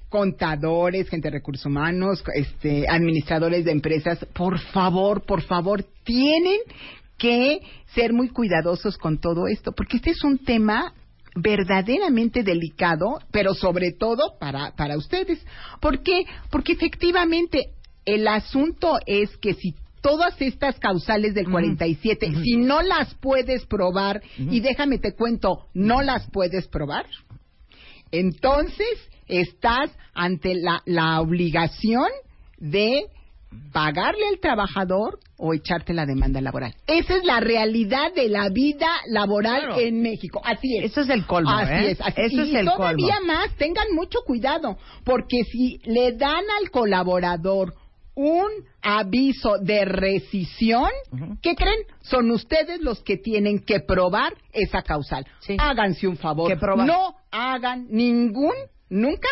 contadores, 0.08 1.08
gente 1.08 1.28
de 1.28 1.38
recursos 1.38 1.66
humanos, 1.66 2.24
este, 2.34 2.88
administradores 2.88 3.64
de 3.64 3.72
empresas, 3.72 4.18
por 4.34 4.58
favor, 4.58 5.24
por 5.24 5.42
favor, 5.42 5.84
tienen 6.04 6.58
que 7.16 7.60
ser 7.94 8.12
muy 8.12 8.28
cuidadosos 8.28 8.96
con 8.96 9.18
todo 9.18 9.46
esto, 9.48 9.72
porque 9.72 9.98
este 9.98 10.10
es 10.10 10.24
un 10.24 10.38
tema 10.38 10.92
verdaderamente 11.34 12.42
delicado, 12.42 13.20
pero 13.30 13.54
sobre 13.54 13.92
todo 13.92 14.38
para, 14.38 14.74
para 14.76 14.96
ustedes. 14.96 15.44
¿Por 15.80 16.02
qué? 16.02 16.24
Porque 16.50 16.72
efectivamente 16.72 17.70
el 18.04 18.26
asunto 18.26 18.98
es 19.06 19.36
que 19.36 19.54
si 19.54 19.74
todas 20.00 20.40
estas 20.40 20.78
causales 20.78 21.34
del 21.34 21.50
47, 21.50 22.32
si 22.42 22.56
no 22.56 22.82
las 22.82 23.14
puedes 23.16 23.66
probar, 23.66 24.22
y 24.38 24.60
déjame 24.60 24.98
te 24.98 25.14
cuento, 25.14 25.66
no 25.74 26.02
las 26.02 26.30
puedes 26.30 26.68
probar, 26.68 27.06
entonces 28.10 29.10
estás 29.26 29.90
ante 30.14 30.54
la, 30.54 30.82
la 30.86 31.20
obligación 31.20 32.08
de 32.58 33.06
pagarle 33.72 34.26
al 34.28 34.40
trabajador 34.40 35.18
o 35.38 35.54
echarte 35.54 35.94
la 35.94 36.04
demanda 36.04 36.40
laboral. 36.40 36.74
Esa 36.86 37.16
es 37.16 37.24
la 37.24 37.40
realidad 37.40 38.12
de 38.14 38.28
la 38.28 38.48
vida 38.50 38.88
laboral 39.06 39.78
en 39.78 40.02
México. 40.02 40.42
Así 40.44 40.76
es. 40.76 40.90
Eso 40.92 41.02
es 41.02 41.08
el 41.08 41.24
colmo, 41.26 41.50
Así 41.50 41.72
¿eh? 41.72 41.90
es. 41.92 42.00
Así 42.00 42.20
Eso 42.20 42.44
y 42.44 42.50
es 42.50 42.54
el 42.56 42.66
todavía 42.66 43.16
colmo. 43.18 43.32
más, 43.32 43.54
tengan 43.56 43.86
mucho 43.94 44.18
cuidado, 44.26 44.76
porque 45.04 45.44
si 45.44 45.78
le 45.84 46.12
dan 46.12 46.44
al 46.60 46.70
colaborador 46.70 47.74
un 48.14 48.48
aviso 48.82 49.58
de 49.60 49.84
rescisión, 49.84 50.90
¿qué 51.40 51.54
creen? 51.54 51.78
Son 52.00 52.28
ustedes 52.32 52.80
los 52.80 53.00
que 53.04 53.16
tienen 53.16 53.60
que 53.60 53.78
probar 53.78 54.34
esa 54.52 54.82
causal. 54.82 55.24
Sí. 55.38 55.56
Háganse 55.56 56.08
un 56.08 56.16
favor. 56.16 56.50
No 56.84 57.14
hagan 57.30 57.86
ningún, 57.90 58.54
nunca, 58.90 59.28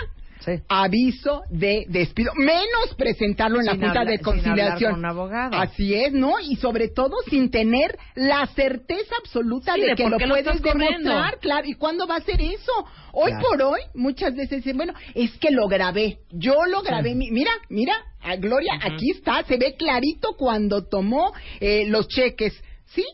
Sí. 0.46 0.52
aviso 0.68 1.42
de 1.50 1.84
despido, 1.88 2.32
menos 2.36 2.94
presentarlo 2.96 3.58
en 3.60 3.66
Sin 3.66 3.80
la 3.80 3.86
Junta 3.86 4.00
habla- 4.00 4.10
de 4.12 4.18
Conciliación. 4.20 4.64
hablar 4.70 4.90
con 4.92 4.98
un 5.00 5.04
abogado. 5.04 5.56
Así 5.60 5.94
es, 5.94 6.12
¿no? 6.12 6.40
Y 6.40 6.56
sobre 6.56 6.88
todo 6.88 7.16
sin 7.28 7.50
tener 7.50 7.98
la 8.14 8.46
certeza 8.54 9.14
absoluta 9.18 9.74
Sí, 9.74 9.80
de, 9.82 9.86
de 9.88 9.94
que 9.96 10.04
lo 10.08 10.18
lo 10.18 10.28
puedes 10.28 10.60
corriendo. 10.62 11.10
demostrar, 11.10 11.38
claro. 11.40 11.66
¿Y 11.68 11.74
cuándo 11.74 12.06
va 12.06 12.16
a 12.16 12.20
ser 12.22 12.40
eso? 12.40 12.72
Hoy 13.12 13.32
Claro. 13.32 13.46
por 13.50 13.62
hoy, 13.62 13.80
muchas 13.94 14.34
veces 14.36 14.58
dicen, 14.64 14.76
bueno, 14.76 14.94
es 15.14 15.36
que 15.38 15.50
lo 15.50 15.66
grabé. 15.68 16.18
Yo 16.30 16.54
lo 16.70 16.82
grabé. 16.82 17.14
mi- 17.14 17.30
Mira, 17.30 17.50
mira, 17.68 17.94
Gloria, 18.38 18.72
aquí 18.82 19.10
está, 19.10 19.42
se 19.44 19.56
ve 19.56 19.74
clarito 19.76 20.34
cuando 20.36 20.84
tomó 20.84 21.32
eh, 21.60 21.86
los 21.88 22.08
cheques. 22.08 22.52
¿Sí? 22.86 23.04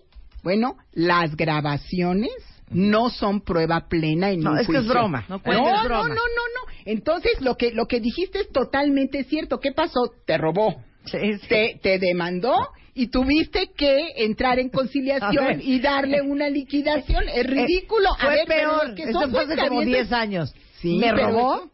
Bueno, 0.43 0.77
las 0.93 1.35
grabaciones 1.37 2.31
no 2.73 3.11
son 3.11 3.41
prueba 3.43 3.89
plena 3.89 4.31
en 4.31 4.41
No, 4.41 4.53
un 4.53 4.59
es 4.59 4.67
que 4.67 4.77
es 4.79 4.87
broma. 4.87 5.25
No 5.29 5.39
No, 5.45 5.53
no, 5.53 5.89
no, 5.89 6.05
no, 6.09 6.09
no. 6.15 6.73
Entonces, 6.85 7.41
lo 7.41 7.57
que, 7.57 7.73
lo 7.73 7.87
que 7.87 8.01
dijiste 8.01 8.41
es 8.41 8.49
totalmente 8.51 9.25
cierto. 9.25 9.61
¿Qué 9.61 9.73
pasó? 9.73 10.01
Te 10.27 10.37
robó. 10.39 10.83
Sí, 11.05 11.19
sí. 11.41 11.47
Te, 11.49 11.81
te 11.83 11.99
demandó 11.99 12.55
y 12.95 13.09
tuviste 13.09 13.71
que 13.77 14.13
entrar 14.17 14.59
en 14.59 14.69
A 14.69 14.71
conciliación 14.71 15.47
ver. 15.47 15.61
y 15.63 15.81
darle 15.81 16.21
una 16.23 16.49
liquidación. 16.49 17.25
Es 17.29 17.47
ridículo. 17.47 18.09
Eh, 18.11 18.17
A 18.19 18.25
fue 18.27 18.35
ver, 18.35 18.45
pero 18.47 18.71
peor. 18.81 18.95
que 18.95 19.03
Eso 19.05 19.21
son 19.21 19.31
fue 19.31 19.41
hace 19.45 19.57
como 19.57 19.69
cuentavientes- 19.81 20.09
10 20.09 20.13
años. 20.13 20.55
Sí, 20.81 20.99
me 20.99 21.13
robó, 21.13 21.71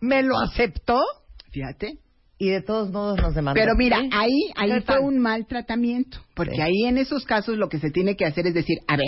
me 0.00 0.22
lo 0.22 0.38
aceptó 0.38 1.00
Fíjate. 1.52 1.98
y 2.38 2.48
de 2.50 2.62
todos 2.62 2.90
modos 2.90 3.18
nos 3.20 3.34
demandó. 3.34 3.60
Pero 3.60 3.74
mira, 3.76 3.98
ahí, 4.12 4.50
ahí 4.56 4.70
¿Qué 4.72 4.80
fue 4.82 4.98
un 5.00 5.18
mal 5.18 5.46
tratamiento. 5.46 6.18
Porque 6.40 6.54
Sí. 6.56 6.60
ahí 6.62 6.84
en 6.86 6.96
esos 6.96 7.26
casos 7.26 7.58
lo 7.58 7.68
que 7.68 7.78
se 7.78 7.90
tiene 7.90 8.16
que 8.16 8.24
hacer 8.24 8.46
es 8.46 8.54
decir, 8.54 8.78
a 8.88 8.96
ver, 8.96 9.06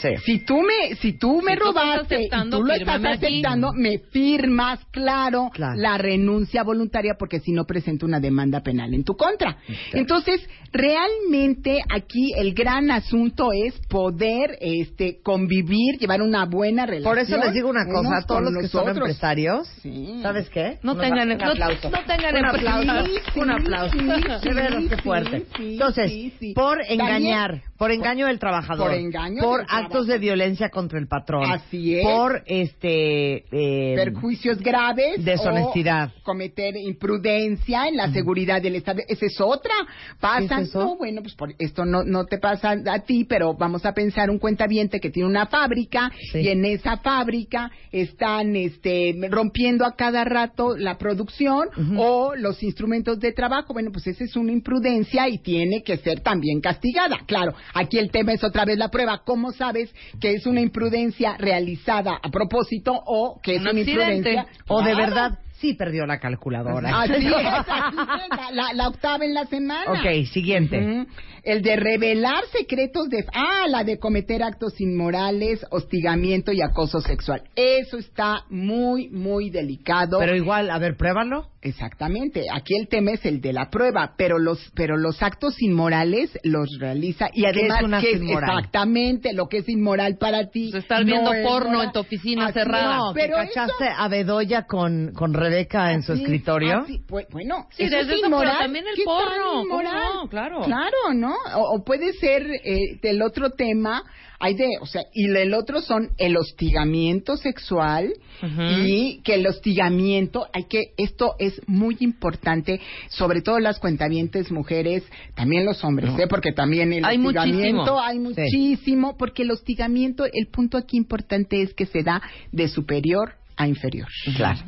Sí. 0.00 0.10
Si 0.24 0.38
tú 0.44 0.60
me, 0.62 0.94
si 0.94 1.14
tú 1.14 1.42
me 1.42 1.54
Si 1.54 1.58
tú 1.58 1.68
estás 1.70 1.84
robaste 1.84 2.22
y 2.22 2.28
tú 2.50 2.62
lo 2.62 2.72
estás 2.72 3.04
aquí. 3.04 3.06
aceptando, 3.26 3.72
me 3.74 3.98
firmas, 4.12 4.78
claro, 4.92 5.50
Claro. 5.52 5.74
la 5.76 5.98
renuncia 5.98 6.62
voluntaria 6.62 7.16
porque 7.18 7.40
si 7.40 7.50
no 7.50 7.64
presento 7.64 8.06
una 8.06 8.20
demanda 8.20 8.62
penal 8.62 8.94
en 8.94 9.02
tu 9.02 9.16
contra. 9.16 9.58
Entonces, 9.92 10.40
realmente 10.72 11.80
aquí 11.92 12.32
el 12.36 12.54
gran 12.54 12.90
asunto 12.92 13.50
es 13.52 13.74
poder 13.88 14.56
este 14.60 15.20
convivir, 15.22 15.98
llevar 15.98 16.22
una 16.22 16.44
buena 16.46 16.86
relación. 16.86 17.10
Por 17.12 17.18
eso 17.18 17.36
les 17.36 17.52
digo 17.52 17.68
una 17.68 17.84
cosa, 17.86 18.18
a 18.18 18.22
todos 18.26 18.42
los 18.42 18.54
que 18.62 18.68
son 18.68 18.82
otros. 18.82 18.98
empresarios, 18.98 19.66
Sí. 19.82 20.20
¿sabes 20.22 20.48
qué? 20.50 20.78
No 20.84 20.96
tengan- 20.96 21.28
un 21.32 21.42
aplauso. 21.42 21.90
no 21.90 21.98
tengan 22.06 22.36
un 22.36 22.44
aplauso, 22.46 23.02
Sí, 23.32 23.40
un 23.40 23.46
sí, 23.48 23.50
aplauso. 23.50 23.98
sí, 23.98 25.02
fuerte. 25.02 25.44
sí, 25.56 25.72
Entonces, 25.72 26.12
por 26.54 26.78
También- 26.78 27.00
engañar, 27.00 27.62
por 27.76 27.90
engaño 27.92 28.26
del 28.26 28.38
trabajador, 28.38 28.88
Por 28.90 28.94
engaño 28.98 29.42
por 29.42 29.60
del 29.60 29.66
actos 29.70 30.06
de 30.06 30.18
violencia 30.18 30.68
contra 30.70 30.98
el 30.98 31.06
patrón, 31.08 31.50
Así 31.50 31.96
es. 31.96 32.04
por 32.04 32.42
este 32.46 33.44
eh, 33.52 33.94
perjuicios 33.96 34.58
graves 34.58 35.24
Deshonestidad. 35.24 36.12
o 36.18 36.22
cometer 36.22 36.76
imprudencia 36.76 37.86
en 37.88 37.96
la 37.96 38.10
seguridad 38.12 38.60
del 38.62 38.76
Estado. 38.76 39.00
Esa 39.08 39.26
es 39.26 39.40
otra. 39.40 39.72
Pasa, 40.20 40.60
¿Es 40.60 40.74
no, 40.74 40.96
bueno, 40.96 41.22
pues 41.22 41.34
por 41.34 41.54
esto 41.58 41.84
no, 41.84 42.02
no 42.04 42.24
te 42.26 42.38
pasa 42.38 42.76
a 42.86 42.98
ti, 43.00 43.24
pero 43.24 43.54
vamos 43.54 43.84
a 43.86 43.92
pensar 43.94 44.30
un 44.30 44.38
cuentaviente 44.38 45.00
que 45.00 45.10
tiene 45.10 45.28
una 45.28 45.46
fábrica 45.46 46.10
Sí. 46.32 46.40
y 46.40 46.48
en 46.48 46.64
esa 46.64 46.98
fábrica 46.98 47.70
están 47.92 48.56
este, 48.56 49.14
rompiendo 49.30 49.84
a 49.84 49.94
cada 49.96 50.24
rato 50.24 50.76
la 50.76 50.98
producción 50.98 51.68
o 51.96 52.34
los 52.36 52.62
instrumentos 52.62 53.18
de 53.20 53.32
trabajo. 53.32 53.72
Bueno, 53.72 53.90
pues 53.92 54.06
esa 54.06 54.24
es 54.24 54.36
una 54.36 54.52
imprudencia 54.52 55.28
y 55.28 55.38
tiene 55.38 55.82
que 55.82 55.96
ser 55.98 56.20
también 56.28 56.60
castigada. 56.60 57.20
Claro, 57.26 57.54
aquí 57.72 57.98
el 57.98 58.10
tema 58.10 58.32
es 58.34 58.44
otra 58.44 58.64
vez 58.64 58.76
la 58.76 58.88
prueba. 58.88 59.22
¿Cómo 59.24 59.50
sabes 59.52 59.94
que 60.20 60.34
es 60.34 60.46
una 60.46 60.60
imprudencia 60.60 61.36
realizada 61.38 62.18
a 62.22 62.30
propósito 62.30 62.92
o 63.06 63.40
que 63.42 63.56
es 63.56 63.62
Un 63.62 63.68
una 63.68 63.80
accidente. 63.80 64.14
imprudencia? 64.32 64.46
o 64.68 64.82
de 64.82 64.94
verdad 64.94 65.38
sí 65.60 65.74
perdió 65.74 66.06
la 66.06 66.18
calculadora. 66.18 67.00
Así 67.00 67.26
es, 67.26 67.34
así 67.34 67.96
es, 67.98 68.74
la, 68.74 68.88
octava 68.88 69.24
en 69.24 69.34
la 69.34 69.44
semana. 69.46 69.90
Ok, 69.90 70.26
siguiente. 70.26 71.06
El 71.42 71.62
de 71.62 71.76
revelar 71.76 72.44
secretos 72.52 73.08
de... 73.08 73.24
Ah, 73.32 73.66
la 73.68 73.82
de 73.82 73.98
cometer 73.98 74.42
actos 74.42 74.80
inmorales, 74.80 75.64
hostigamiento 75.70 76.52
y 76.52 76.60
acoso 76.60 77.00
sexual. 77.00 77.42
Eso 77.56 77.96
está 77.96 78.44
muy, 78.50 79.08
muy 79.08 79.50
delicado. 79.50 80.18
Pero 80.18 80.36
igual, 80.36 80.70
a 80.70 80.78
ver, 80.78 80.96
pruébalo. 80.96 81.48
Exactamente. 81.60 82.44
Aquí 82.54 82.76
el 82.76 82.88
tema 82.88 83.10
es 83.12 83.24
el 83.26 83.40
de 83.40 83.52
la 83.52 83.68
prueba, 83.68 84.14
pero 84.16 84.38
los 84.38 84.58
pero 84.76 84.96
los 84.96 85.22
actos 85.22 85.60
inmorales 85.60 86.30
los 86.44 86.68
realiza 86.78 87.30
y 87.32 87.42
¿Qué 87.42 87.48
además 87.48 87.80
es 87.82 88.00
que 88.04 88.10
es 88.12 88.22
exactamente 88.30 89.32
lo 89.32 89.48
que 89.48 89.58
es 89.58 89.68
inmoral 89.68 90.18
para 90.18 90.50
ti. 90.50 90.68
Pues 90.70 90.84
estar 90.84 91.00
no 91.00 91.06
viendo 91.06 91.32
es 91.32 91.46
porno 91.46 91.70
moral. 91.70 91.86
en 91.86 91.92
tu 91.92 91.98
oficina 92.00 92.44
Así 92.46 92.54
cerrada. 92.54 92.96
No, 92.98 93.12
pero 93.12 93.36
cachaste 93.36 93.86
eso- 93.86 93.94
a 93.96 94.08
Bedoya 94.08 94.62
con, 94.66 95.12
con 95.14 95.34
Rebeca 95.34 95.92
en 95.92 96.02
su 96.02 96.12
escritorio. 96.12 96.78
así, 96.80 97.00
pues, 97.06 97.26
bueno, 97.30 97.66
Sí, 97.70 97.84
eso 97.84 97.96
desde 97.96 98.12
es 98.12 98.18
eso, 98.18 98.26
inmoral. 98.26 98.52
pero 98.54 98.64
también 98.64 98.86
el 98.86 98.94
¿Qué 98.94 99.04
porno, 99.04 99.64
no? 99.64 100.28
Claro. 100.28 100.60
Claro, 100.62 101.14
¿no? 101.14 101.34
O, 101.56 101.76
o 101.76 101.84
puede 101.84 102.12
ser 102.14 102.46
eh, 102.64 102.98
del 103.02 103.20
otro 103.22 103.50
tema, 103.50 104.04
hay 104.40 104.54
de, 104.54 104.78
o 104.80 104.86
sea, 104.86 105.02
y 105.12 105.28
el 105.28 105.52
otro 105.52 105.80
son 105.80 106.10
el 106.16 106.36
hostigamiento 106.36 107.36
sexual 107.36 108.12
y 108.40 109.20
que 109.24 109.34
el 109.34 109.46
hostigamiento, 109.48 110.46
hay 110.52 110.64
que, 110.64 110.92
esto 110.96 111.34
es 111.40 111.60
muy 111.66 111.96
importante, 112.00 112.80
sobre 113.08 113.42
todo 113.42 113.58
las 113.58 113.80
cuentavientes 113.80 114.52
mujeres, 114.52 115.02
también 115.34 115.64
los 115.64 115.82
hombres, 115.82 116.16
¿eh? 116.18 116.28
Porque 116.28 116.52
también 116.52 116.92
el 116.92 117.04
Hay 117.04 117.18
hostigamiento 117.18 117.96
muchísimo. 117.96 118.00
hay 118.00 118.18
muchísimo, 118.20 119.16
porque 119.16 119.42
el 119.42 119.50
hostigamiento, 119.50 120.24
el 120.24 120.46
punto 120.46 120.78
aquí 120.78 120.96
importante 120.96 121.62
es 121.62 121.74
que 121.74 121.86
se 121.86 122.04
da 122.04 122.22
de 122.52 122.68
superior 122.68 123.32
a 123.58 123.66
inferior. 123.66 124.08
Claro. 124.36 124.60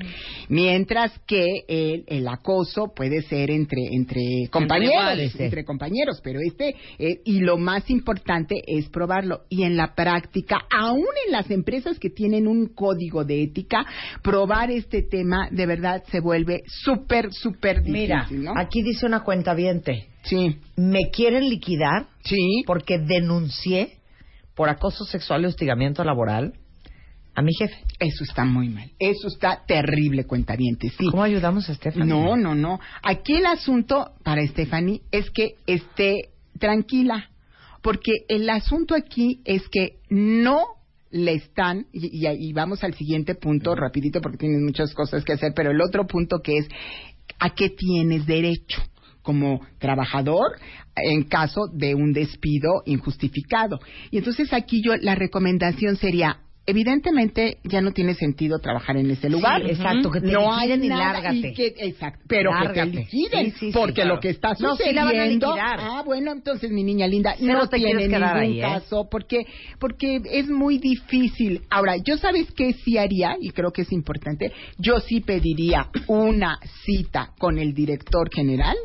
Mientras 0.49 1.13
que 1.27 1.45
el, 1.69 2.05
el 2.09 2.27
acoso 2.29 2.93
puede 2.95 3.23
ser 3.23 3.51
entre 3.51 3.81
entre 3.93 4.21
compañeros, 4.51 4.93
iguales, 4.95 5.41
entre, 5.41 5.65
compañeros, 5.65 6.21
pero 6.23 6.41
este 6.45 6.75
eh, 6.99 7.21
y 7.25 7.41
lo 7.41 7.57
más 7.57 7.89
importante 7.89 8.61
es 8.67 8.89
probarlo 8.89 9.43
y 9.49 9.63
en 9.63 9.77
la 9.77 9.95
práctica, 9.95 10.59
aún 10.71 11.07
en 11.27 11.33
las 11.33 11.51
empresas 11.51 11.99
que 12.01 12.11
tienen 12.11 12.49
un 12.49 12.67
código 12.75 13.25
de 13.25 13.45
ética, 13.45 13.87
probar 14.23 14.71
este 14.73 15.03
tema 15.03 15.49
de 15.53 15.67
verdad 15.67 16.03
se 16.11 16.21
vuelve 16.21 16.63
súper 16.67 17.33
súper 17.33 17.83
difícil, 17.83 17.93
Mira, 17.93 18.27
¿no? 18.31 18.53
aquí 18.57 18.83
dice 18.83 19.07
una 19.07 19.21
cuenta 19.21 19.55
viente. 19.55 20.09
Sí, 20.23 20.57
Me 20.77 21.11
quieren 21.11 21.49
liquidar 21.49 22.09
sí. 22.25 22.63
porque 22.67 22.99
denuncié 22.99 24.01
por 24.55 24.69
acoso 24.69 25.05
sexual 25.05 25.43
y 25.43 25.47
hostigamiento 25.47 26.05
laboral 26.05 26.53
a 27.35 27.43
mi 27.43 27.53
jefe. 27.55 27.77
Eso 27.99 28.25
está 28.25 28.45
muy 28.45 28.69
mal. 28.69 28.91
Eso 28.99 29.29
está 29.29 29.63
terrible, 29.67 30.25
cuentaviente. 30.27 30.89
Sí. 30.91 31.07
¿Cómo 31.11 31.23
ayudamos 31.23 31.69
a 31.71 31.75
Stephanie? 31.75 32.07
No, 32.09 32.37
no, 32.37 32.55
no. 32.55 32.81
Aquí 33.03 33.35
el 33.37 33.47
asunto 33.47 34.13
para 34.25 34.47
Stephanie 34.47 35.03
es 35.11 35.31
que 35.31 35.55
esté 35.67 36.31
tranquila, 36.59 37.31
porque 37.83 38.13
el 38.29 38.49
asunto 38.51 38.95
aquí 38.95 39.41
es 39.45 39.69
que 39.69 40.01
no 40.11 40.65
le 41.11 41.33
están, 41.35 41.87
y, 41.93 42.07
y- 42.27 42.49
y 42.51 42.53
vamos 42.53 42.85
al 42.85 42.95
siguiente 42.95 43.35
punto, 43.35 43.75
rapidito, 43.75 44.21
porque 44.21 44.39
tienes 44.39 44.61
muchas 44.61 44.95
cosas 44.95 45.25
que 45.25 45.33
hacer, 45.33 45.53
pero 45.57 45.71
el 45.71 45.81
otro 45.81 46.07
punto 46.07 46.41
que 46.43 46.59
es, 46.59 46.69
¿a 47.39 47.51
qué 47.51 47.71
tienes 47.71 48.27
derecho? 48.27 48.83
como 49.23 49.61
trabajador 49.79 50.47
en 50.97 51.25
caso 51.25 51.67
de 51.75 51.95
un 51.95 52.15
despido 52.15 52.83
injustificado. 52.87 53.79
Y 54.11 54.17
entonces 54.17 54.51
aquí 54.55 54.81
yo 54.83 54.97
la 54.97 55.15
recomendación 55.15 55.97
sería 55.97 56.39
evidentemente 56.71 57.59
ya 57.65 57.81
no 57.81 57.93
tiene 57.93 58.15
sentido 58.15 58.59
trabajar 58.59 58.97
en 58.97 59.11
ese 59.11 59.29
lugar. 59.29 59.63
Sí, 59.63 59.71
exacto, 59.71 60.11
que 60.11 60.21
te 60.21 60.33
no 60.33 60.53
hay 60.53 60.77
nada, 60.89 61.13
lárgate. 61.21 61.53
que- 61.53 61.75
exacto, 61.79 62.25
pero 62.27 62.51
que 62.51 62.65
Lárgate. 62.65 62.91
te 62.91 62.97
liquiden, 62.99 63.45
Sí, 63.47 63.51
sí, 63.51 63.67
sí, 63.67 63.71
porque 63.73 63.95
claro. 64.03 64.15
lo 64.15 64.21
que 64.21 64.31
está 64.31 64.55
No, 64.61 64.77
sí 64.77 64.93
la 64.93 65.05
van 65.05 65.15
a 65.17 65.19
sucediendo, 65.19 65.55
ah, 65.59 66.03
bueno, 66.05 66.33
entonces 66.33 66.71
mi 66.71 66.83
niña 66.83 67.07
linda, 67.07 67.35
Pero 67.39 67.53
no 67.53 67.69
te 67.69 67.77
tiene 67.79 68.09
ningún 68.09 68.23
ahí, 68.25 68.59
¿eh? 68.59 68.63
caso, 68.63 69.09
porque 69.11 69.47
porque 69.79 70.21
es 70.31 70.49
muy 70.49 70.79
difícil. 70.79 71.63
Ahora, 71.71 71.97
yo 71.97 72.17
sabes 72.19 72.51
qué 72.53 72.73
sí 72.73 72.99
haría 72.99 73.37
y 73.41 73.51
creo 73.51 73.73
que 73.73 73.83
es 73.83 73.93
importante, 73.93 74.53
yo 74.79 75.01
sí 75.01 75.21
pediría 75.21 75.89
una 76.07 76.59
cita 76.85 77.31
con 77.39 77.59
el 77.59 77.75
director 77.75 78.31
general. 78.33 78.77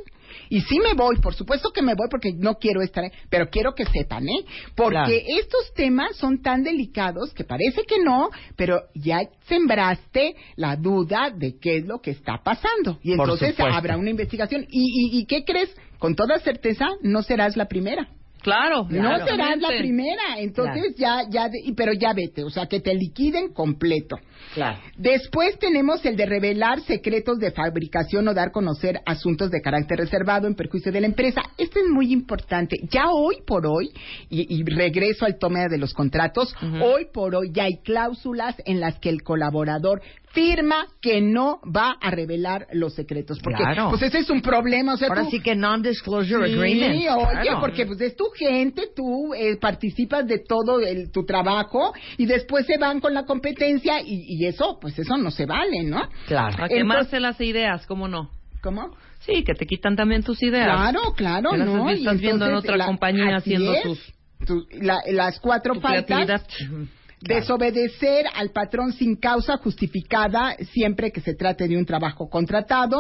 Y 0.50 0.62
sí 0.62 0.80
me 0.80 0.94
voy, 0.94 1.18
por 1.18 1.34
supuesto 1.36 1.72
que 1.72 1.82
me 1.82 1.96
voy 1.96 2.08
porque 2.10 2.34
no 2.34 2.56
quiero 2.56 2.82
estar, 2.82 3.04
ahí, 3.04 3.12
pero 3.30 3.50
quiero 3.50 3.74
que 3.74 3.86
sepan, 3.86 4.28
¿eh? 4.28 4.46
Porque 4.76 4.96
Claro. 4.96 5.12
estos 5.40 5.74
temas 5.74 6.16
son 6.18 6.42
tan 6.42 6.64
delicados 6.64 7.34
que 7.34 7.44
parece 7.44 7.84
que 7.84 8.00
no, 8.04 8.30
pero 8.56 8.82
ya 8.94 9.20
sembraste 9.48 10.36
la 10.56 10.76
duda 10.76 11.32
de 11.36 11.58
qué 11.60 11.78
es 11.78 11.86
lo 11.86 12.00
que 12.00 12.12
está 12.12 12.42
pasando. 12.44 13.00
Y 13.04 13.12
entonces 13.14 13.56
habrá 13.60 13.98
una 13.98 14.10
investigación. 14.10 14.66
¿Y, 14.70 15.18
y, 15.18 15.20
y 15.20 15.26
qué 15.26 15.44
crees? 15.44 15.76
Con 16.00 16.16
toda 16.16 16.40
certeza 16.40 16.86
no 17.02 17.24
serás 17.24 17.56
la 17.58 17.66
primera. 17.68 18.08
Claro, 18.46 18.86
No 18.90 19.26
serás 19.26 19.60
la 19.60 19.70
primera. 19.70 20.22
Entonces 20.38 20.96
ya, 20.98 21.24
ya, 21.30 21.50
de- 21.50 21.60
y- 21.66 21.74
pero 21.74 21.94
ya 21.94 22.14
vete, 22.14 22.44
o 22.44 22.50
sea, 22.52 22.68
que 22.68 22.80
te 22.80 22.94
liquiden 22.94 23.52
completo. 23.54 24.18
Claro. 24.54 24.80
Después 24.98 25.58
tenemos 25.58 26.06
el 26.06 26.16
de 26.16 26.28
revelar 26.28 26.80
secretos 26.82 27.40
de 27.40 27.52
fabricación 27.52 28.28
o 28.28 28.34
dar 28.36 28.50
a 28.50 28.52
conocer 28.52 29.00
asuntos 29.08 29.50
de 29.50 29.62
carácter 29.62 29.98
reservado 29.98 30.48
en 30.48 30.54
perjuicio 30.54 30.92
de 30.92 31.02
la 31.02 31.08
empresa. 31.08 31.42
Esto 31.58 31.80
es 31.80 31.88
muy 31.92 32.14
importante. 32.14 32.78
Ya 32.92 33.06
hoy 33.12 33.38
por 33.48 33.66
hoy, 33.66 33.90
y, 34.30 34.46
y 34.56 34.64
regreso 34.64 35.26
al 35.26 35.40
toma 35.40 35.68
de 35.68 35.80
los 35.80 35.94
contratos, 35.96 36.54
hoy 36.84 37.08
por 37.12 37.34
hoy 37.36 37.50
ya 37.52 37.64
hay 37.64 37.78
cláusulas 37.84 38.56
en 38.66 38.80
las 38.80 39.00
que 39.00 39.10
el 39.10 39.24
colaborador 39.24 40.02
firma 40.36 40.86
que 41.02 41.22
no 41.22 41.60
va 41.66 41.96
a 42.00 42.12
revelar 42.12 42.68
los 42.74 42.94
secretos. 42.94 43.40
Porque, 43.44 43.64
Claro. 43.64 43.90
pues 43.90 44.04
ese 44.04 44.20
es 44.20 44.30
un 44.30 44.42
problema. 44.42 44.94
O 44.94 44.98
sea, 44.98 45.08
Ahora 45.08 45.24
tú- 45.24 45.32
sí 45.32 45.40
que 45.40 45.56
non-disclosure 45.56 46.48
Sí, 46.48 46.54
agreement. 46.54 46.94
oye, 46.94 47.42
claro. 47.42 47.60
porque 47.60 47.86
pues 47.88 48.00
es 48.02 48.16
tu 48.16 48.26
gente, 48.36 48.90
tú 48.96 49.34
eh, 49.34 49.58
participas 49.58 50.28
de 50.28 50.40
todo 50.48 50.80
el, 50.82 51.10
tu 51.12 51.26
trabajo 51.26 51.94
y 52.18 52.26
después 52.28 52.68
se 52.68 52.78
van 52.78 53.00
con 53.00 53.14
la 53.16 53.24
competencia 53.26 54.02
y, 54.02 54.26
y 54.28 54.46
eso, 54.46 54.78
pues 54.80 55.00
eso 55.00 55.18
no 55.18 55.32
se 55.32 55.46
vale, 55.48 55.84
¿no? 55.84 56.08
Claro. 56.28 56.64
A 56.64 56.68
quemarse 56.68 57.20
las 57.20 57.40
ideas, 57.42 57.88
¿cómo 57.88 58.08
no? 58.08 58.30
¿Cómo? 58.62 58.96
Sí, 59.20 59.44
que 59.44 59.54
te 59.56 59.66
quitan 59.66 59.96
también 59.96 60.22
tus 60.22 60.44
ideas. 60.44 60.66
Claro, 60.68 61.14
claro, 61.16 61.52
Que 61.52 61.58
las 61.58 61.68
¿no? 61.68 61.90
estás 61.90 62.16
Y 62.16 62.20
viendo 62.20 62.46
en 62.46 62.54
otra 62.56 62.86
compañía 62.86 63.38
haciendo 63.38 63.74
es. 63.74 63.84
sus- 63.84 64.14
Tu- 64.46 64.68
la- 64.82 65.02
las 65.12 65.40
cuatro 65.40 65.76
Tu 65.76 65.80
faltas. 65.82 66.06
creatividad. 66.06 66.88
Desobedecer 67.28 68.26
al 68.36 68.52
patrón 68.52 68.94
sin 68.94 69.16
causa 69.16 69.58
justificada 69.58 70.56
siempre 70.74 71.12
que 71.12 71.22
se 71.22 71.34
trate 71.34 71.68
de 71.68 71.76
un 71.76 71.84
trabajo 71.84 72.30
contratado. 72.30 72.98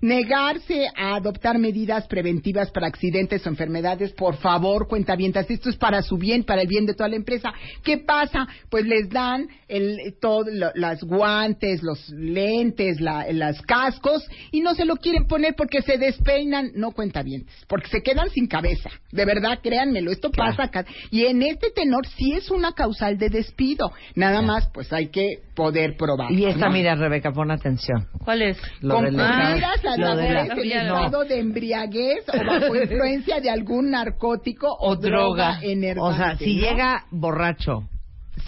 Negarse 0.00 0.86
a 0.96 1.16
adoptar 1.16 1.58
medidas 1.58 2.06
preventivas 2.06 2.70
para 2.70 2.86
accidentes 2.86 3.44
o 3.46 3.50
enfermedades. 3.50 4.12
Por 4.14 4.36
favor, 4.38 4.88
cuentavientas, 4.88 5.50
esto 5.50 5.68
es 5.68 5.76
para 5.76 6.00
su 6.00 6.16
bien, 6.16 6.44
para 6.44 6.62
el 6.62 6.68
bien 6.68 6.86
de 6.86 6.94
toda 6.94 7.10
la 7.10 7.16
empresa. 7.16 7.52
¿Qué 7.84 7.98
pasa? 7.98 8.48
Pues 8.70 8.86
les 8.86 9.10
dan 9.10 9.46
el, 9.68 9.98
todo, 10.22 10.44
lo- 10.50 10.72
las 10.74 11.02
guantes, 11.04 11.82
los 11.82 12.08
lentes, 12.08 12.98
la, 13.02 13.26
las 13.30 13.60
cascos 13.60 14.26
y 14.52 14.62
no 14.62 14.74
se 14.74 14.86
lo 14.86 14.96
quieren 14.96 15.26
poner 15.26 15.54
porque 15.54 15.82
se 15.82 15.98
despeinan. 15.98 16.70
No 16.76 16.92
cuentavientes, 16.92 17.54
porque 17.68 17.88
se 17.90 18.02
quedan 18.02 18.30
sin 18.30 18.46
cabeza. 18.46 18.88
De 19.12 19.26
verdad, 19.26 19.58
créanmelo, 19.62 20.10
esto 20.12 20.30
pasa 20.30 20.62
acá. 20.62 20.86
Y 21.10 21.26
en 21.26 21.42
este 21.42 21.70
tenor 21.72 22.06
sí 22.16 22.32
es 22.32 22.50
una 22.50 22.72
causal 22.72 23.18
de 23.18 23.28
despido. 23.28 23.65
Nada 24.14 24.42
más, 24.42 24.68
pues 24.72 24.92
hay 24.92 25.08
que 25.08 25.40
poder 25.54 25.96
probar. 25.96 26.30
Y 26.32 26.44
esta, 26.44 26.66
¿no? 26.66 26.72
mira, 26.72 26.94
Rebeca, 26.94 27.32
pon 27.32 27.50
atención. 27.50 28.06
¿Cuál 28.24 28.42
es? 28.42 28.58
Lo 28.80 28.94
Confundidas 28.94 29.82
las 29.82 29.94
en 29.94 30.88
no. 30.88 31.04
estado 31.04 31.24
de 31.24 31.38
embriaguez 31.40 32.24
o 32.28 32.44
bajo 32.44 32.76
influencia 32.82 33.40
de 33.40 33.50
algún 33.50 33.90
narcótico 33.90 34.68
o, 34.68 34.90
O 34.90 34.96
droga. 34.96 35.58
O 35.98 36.14
sea, 36.14 36.36
si 36.38 36.56
¿no? 36.56 36.62
llega 36.62 37.04
borracho 37.10 37.88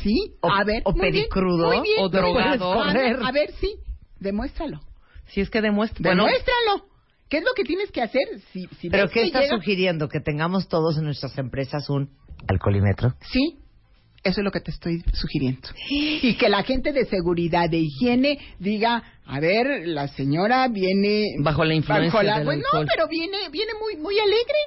Sí, 0.03 0.15
o- 0.43 0.51
a 0.53 0.65
ver. 0.65 0.83
o 0.85 0.93
muy 0.93 1.01
bien, 1.11 1.13
pedicrudo, 1.25 1.67
muy 1.69 1.81
bien, 1.83 1.97
o 2.01 2.09
drogado. 2.09 2.73
A 2.83 3.33
ver, 3.33 3.51
sí, 3.61 3.75
demuéstralo. 4.21 4.81
Si 5.27 5.41
es 5.41 5.51
que 5.51 5.61
demuestra. 5.61 6.03
Bueno, 6.03 6.25
Demuéstralo. 6.25 6.89
¿Qué 7.29 7.39
es 7.39 7.45
lo 7.45 7.51
que 7.55 7.65
tienes 7.65 7.91
que 7.91 8.01
hacer? 8.01 8.23
Si, 8.53 8.67
si 8.81 8.89
¿Pero 8.89 9.09
qué 9.09 9.21
que 9.21 9.27
está 9.27 9.41
llega- 9.43 9.57
sugiriendo? 9.57 10.09
¿Que 10.09 10.21
tengamos 10.21 10.67
todos 10.69 10.97
en 10.97 11.05
nuestras 11.05 11.37
empresas 11.37 11.91
un 11.91 12.11
alcoholímetro? 12.49 13.13
Sí, 13.31 13.59
eso 14.25 14.41
es 14.41 14.45
lo 14.45 14.51
que 14.51 14.61
te 14.61 14.71
estoy 14.71 15.03
sugiriendo. 15.13 15.69
Y 15.89 16.35
que 16.35 16.49
la 16.49 16.63
gente 16.63 16.93
de 16.93 17.05
seguridad, 17.07 17.69
de 17.71 17.79
higiene, 17.79 18.39
diga, 18.59 19.03
a 19.25 19.41
ver, 19.41 19.87
la 19.87 20.09
señora 20.09 20.69
viene... 20.69 21.25
Bajo 21.39 21.65
la 21.65 21.75
influencia 21.75 22.11
bajo 22.13 22.23
la- 22.23 22.37
del 22.39 22.45
pues 22.45 22.59
no, 22.59 22.81
pero 22.87 23.09
viene, 23.09 23.49
viene 23.51 23.73
muy, 23.81 23.97
muy 23.97 24.19
alegre. 24.19 24.59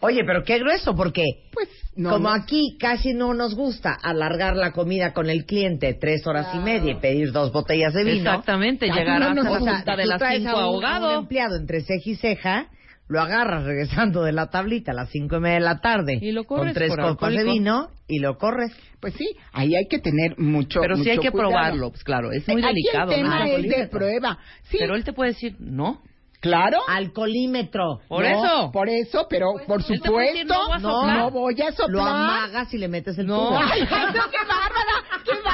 Oye, 0.00 0.22
pero 0.24 0.44
qué 0.44 0.58
grueso, 0.60 0.94
porque 0.94 1.24
Pues 1.52 1.68
no. 1.96 2.10
como 2.10 2.28
no. 2.28 2.34
aquí 2.34 2.76
casi 2.78 3.14
no 3.14 3.34
nos 3.34 3.56
gusta 3.56 3.92
alargar 4.00 4.54
la 4.56 4.70
comida 4.72 5.12
con 5.12 5.28
el 5.28 5.44
cliente 5.44 5.94
tres 5.94 6.24
horas 6.26 6.54
y 6.54 6.58
media 6.58 6.92
y 6.92 7.00
pedir 7.00 7.32
dos 7.32 7.50
botellas 7.52 7.92
de 7.94 8.04
vino. 8.04 8.16
exactamente, 8.30 8.86
llegar 8.86 9.18
no 9.18 9.26
a 9.26 9.60
la 9.60 9.96
de 9.96 10.06
las 10.06 10.22
cinco 10.36 10.78
un, 10.78 10.84
empleado 11.22 11.56
entre 11.56 11.80
ceja 11.80 12.10
y 12.10 12.14
ceja, 12.14 12.68
lo 13.08 13.20
agarras 13.20 13.64
regresando 13.64 14.22
de 14.22 14.32
la 14.32 14.48
tablita 14.50 14.92
a 14.92 14.94
las 14.94 15.08
cinco 15.10 15.36
y 15.36 15.40
media 15.40 15.54
de 15.56 15.60
la 15.64 15.80
tarde 15.80 16.18
Y 16.20 16.32
lo 16.32 16.44
con 16.44 16.72
tres 16.72 16.90
por 16.90 17.00
copas 17.02 17.32
de 17.32 17.44
vino 17.44 17.88
y 18.06 18.18
lo 18.20 18.36
corres. 18.38 18.70
Pues 19.00 19.14
sí, 19.14 19.26
ahí 19.52 19.74
hay 19.74 19.86
que 19.88 19.98
tener 19.98 20.38
mucho 20.38 20.80
Pero 20.80 20.96
sí 20.96 21.08
hay 21.10 21.18
que 21.18 21.30
cuidado. 21.30 21.50
probarlo, 21.50 21.90
pues 21.90 22.04
claro, 22.04 22.32
es 22.32 22.46
muy 22.48 22.62
Aquí 22.62 22.74
delicado. 22.74 23.12
el 23.12 23.16
tema 23.18 23.38
¿no? 23.40 23.44
es 23.46 23.62
de 23.68 23.88
prueba. 23.88 24.38
Sí, 24.64 24.76
Pero 24.78 24.94
él 24.94 25.04
te 25.04 25.12
puede 25.12 25.30
decir, 25.32 25.56
no. 25.58 26.02
claro. 26.40 26.78
Alcoholímetro. 26.88 28.00
Por 28.08 28.24
No, 28.24 28.28
eso. 28.44 28.70
Por 28.72 28.88
eso, 28.88 29.26
pero 29.28 29.46
por 29.66 29.82
te 29.84 29.98
puede 29.98 30.32
supuesto, 30.32 30.32
decir, 30.34 30.46
no 30.46 30.66
voy 30.66 30.72
a 30.74 30.78
No. 30.78 31.06
no 31.18 31.30
voy 31.30 31.60
a 31.62 31.72
soplar. 31.72 31.90
Lo 31.90 32.02
amagas 32.02 32.72
y 32.74 32.78
le 32.78 32.88
metes 32.88 33.18
el 33.18 33.26
No. 33.26 33.36
tubo. 33.48 33.58
Ay, 33.58 33.80
ay, 33.82 34.06
no, 34.06 34.30
qué 34.30 34.38
bárbara, 34.46 34.94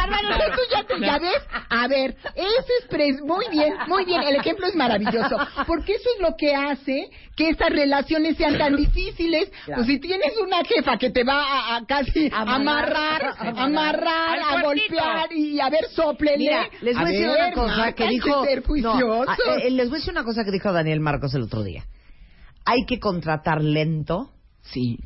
Eso 0.06 0.60
ya, 0.72 0.84
te, 0.84 1.00
ya 1.00 1.18
ves. 1.18 1.42
A 1.70 1.88
ver, 1.88 2.16
ese 2.34 2.72
es 2.80 2.88
pres- 2.90 3.20
muy 3.24 3.44
bien, 3.50 3.74
muy 3.88 4.04
bien. 4.04 4.22
El 4.22 4.36
ejemplo 4.36 4.66
es 4.66 4.74
maravilloso, 4.74 5.36
porque 5.66 5.94
eso 5.94 6.08
es 6.16 6.20
lo 6.22 6.36
que 6.36 6.54
hace 6.54 7.10
que 7.36 7.48
estas 7.48 7.70
relaciones 7.70 8.36
sean 8.36 8.56
tan 8.58 8.76
difíciles. 8.76 9.50
Claro. 9.64 9.82
Pues 9.82 9.86
si 9.86 9.98
tienes 10.00 10.32
una 10.40 10.58
jefa 10.64 10.96
que 10.98 11.10
te 11.10 11.24
va 11.24 11.42
a, 11.42 11.76
a 11.76 11.86
casi 11.86 12.30
Amarrar. 12.32 13.34
amarrar, 13.34 13.58
amarrar, 13.58 14.38
a 14.40 14.62
golpear 14.62 15.32
y 15.32 15.60
a 15.60 15.68
ver, 15.70 15.86
soplele. 15.94 16.38
Mira, 16.38 16.68
les 16.80 16.94
voy 16.96 17.04
a, 17.04 17.08
decir 17.08 17.26
ver, 17.26 17.36
una 17.38 17.52
cosa 17.52 17.92
que 17.92 18.08
dijo. 18.08 18.44
no, 18.82 19.22
a- 19.22 19.36
eh, 19.62 19.70
les 19.70 19.88
voy 19.88 19.96
a 19.96 19.98
decir 20.00 20.12
una 20.12 20.24
cosa 20.24 20.44
que 20.44 20.50
dijo 20.50 20.72
Daniel 20.72 21.00
Marcos 21.00 21.34
el 21.34 21.42
otro 21.42 21.62
día. 21.62 21.84
Hay 22.66 22.84
que 22.86 22.98
contratar 22.98 23.62
lento 23.62 24.30
sí, 24.62 24.98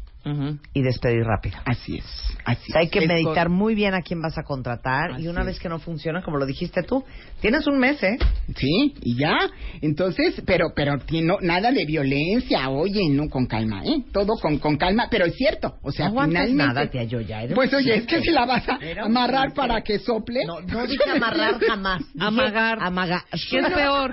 Y 0.75 0.83
despedir 0.83 1.25
rápido. 1.25 1.59
así 1.65 1.97
es, 1.99 2.05
así 2.45 2.71
O 2.71 2.73
sea, 2.73 2.81
hay 2.83 2.89
que 2.89 3.01
Es 3.01 3.09
meditar 3.09 3.49
muy 3.49 3.75
bien 3.75 3.95
a 3.95 4.03
quién 4.03 4.21
vas 4.21 4.37
a 4.39 4.43
contratar 4.43 5.13
Así 5.13 5.25
y 5.25 5.29
una 5.29 5.41
es. 5.41 5.47
vez 5.47 5.59
que 5.61 5.69
no 5.69 5.79
funciona, 5.79 6.23
como 6.23 6.39
lo 6.39 6.47
dijiste 6.47 6.83
tú, 6.83 7.05
tienes 7.41 7.67
un 7.67 7.79
mes, 7.79 8.03
¿eh? 8.03 8.19
Sí, 8.57 8.95
y 9.03 9.17
ya. 9.17 9.37
Entonces, 9.81 10.43
pero, 10.47 10.73
pero 10.75 10.97
no, 11.23 11.39
nada 11.41 11.71
de 11.73 11.85
violencia, 11.85 12.69
oye, 12.71 13.09
no, 13.11 13.29
con 13.29 13.47
calma, 13.47 13.85
¿eh? 13.85 14.05
Todo 14.13 14.35
con, 14.41 14.59
con 14.59 14.77
calma, 14.77 15.09
pero 15.11 15.27
es 15.27 15.35
cierto, 15.37 15.77
o 15.83 15.91
sea, 15.91 16.09
no 16.11 16.23
finalmente... 16.25 16.55
nada, 16.55 16.91
tía 16.91 17.05
Yoya. 17.05 17.43
eres 17.43 17.55
Pues 17.55 17.73
oye, 17.75 17.97
es 17.97 18.07
que 18.07 18.21
si 18.21 18.31
la 18.31 18.45
vas 18.47 18.69
a 18.69 18.79
amarrar 19.05 19.53
para 19.55 19.83
que 19.83 19.99
sople... 19.99 20.45
No, 20.47 20.61
no 20.61 20.87
dije 20.87 21.11
amarrar 21.11 21.59
jamás. 21.61 22.03
Amagar. 22.19 22.79
Amagar. 22.81 23.23
¿Qué 23.51 23.59
es 23.59 23.67
peor? 23.75 24.13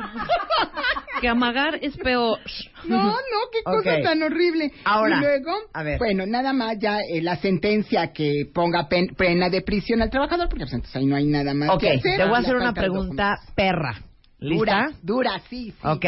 Que 1.21 1.27
amagar 1.27 1.79
es 1.81 1.95
peor. 1.97 2.39
No, 2.85 2.97
no, 2.97 3.13
qué 3.51 3.63
cosa 3.63 4.01
tan 4.03 4.21
horrible. 4.23 4.71
Ahora, 4.83 5.17
y 5.17 5.19
luego, 5.21 5.51
a 5.73 5.83
ver. 5.83 5.97
bueno, 5.97 6.25
nada 6.25 6.53
más 6.53 6.77
ya 6.79 6.99
eh, 7.01 7.21
la 7.21 7.37
sentencia 7.37 8.11
que 8.13 8.45
ponga 8.53 8.87
pen- 8.87 9.15
pena 9.17 9.49
de 9.49 9.61
prisión 9.61 10.01
al 10.01 10.09
trabajador, 10.09 10.49
porque 10.49 10.65
pues, 10.65 10.73
entonces 10.73 10.95
ahí 10.95 11.05
no 11.05 11.15
hay 11.15 11.25
nada 11.25 11.53
más 11.53 11.69
Ok, 11.71 11.79
que 11.81 11.89
hacer. 11.91 12.01
te 12.17 12.23
voy 12.23 12.23
a 12.23 12.29
La 12.29 12.37
hacer 12.39 12.55
una 12.55 12.73
pregunta 12.73 13.37
perra. 13.55 13.93
documentos. 13.93 14.15
Dura, 14.39 14.85
¿Lista? 14.87 14.99
dura, 15.01 15.41
sí, 15.49 15.71
sí. 15.71 15.77
Ok. 15.87 16.05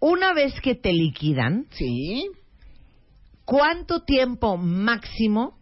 Una 0.00 0.34
vez 0.34 0.60
que 0.60 0.74
te 0.74 0.92
liquidan, 0.92 1.66
Sí, 1.70 2.28
¿cuánto 3.44 4.02
tiempo 4.04 4.56
máximo 4.56 5.58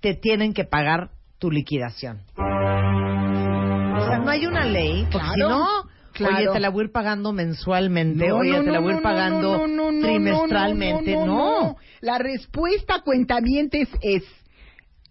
te 0.00 0.14
tienen 0.14 0.52
que 0.52 0.64
pagar 0.64 1.10
tu 1.38 1.50
liquidación? 1.50 2.20
O 2.36 4.06
sea, 4.06 4.18
no 4.18 4.30
hay 4.30 4.46
una 4.46 4.64
ley, 4.64 5.06
porque 5.10 5.26
si 5.28 5.34
Claro, 5.34 5.48
no, 5.48 5.66
claro. 6.14 6.36
oye, 6.36 6.48
te 6.52 6.60
la 6.60 6.70
voy 6.70 6.82
a 6.82 6.84
ir 6.86 6.92
pagando 6.92 7.32
mensualmente, 7.32 8.28
No, 8.28 8.36
oye, 8.38 8.52
no, 8.52 8.64
te 8.64 8.70
la 8.70 8.80
voy 8.80 8.92
a 8.92 8.96
ir 8.96 9.02
pagando 9.02 9.64
trimestralmente, 10.00 11.14
no, 11.14 11.26
no. 11.26 11.26
no, 11.26 11.60
no. 11.60 11.76
La 12.00 12.18
respuesta, 12.18 13.00
cuentavientes, 13.04 13.88
es, 14.00 14.22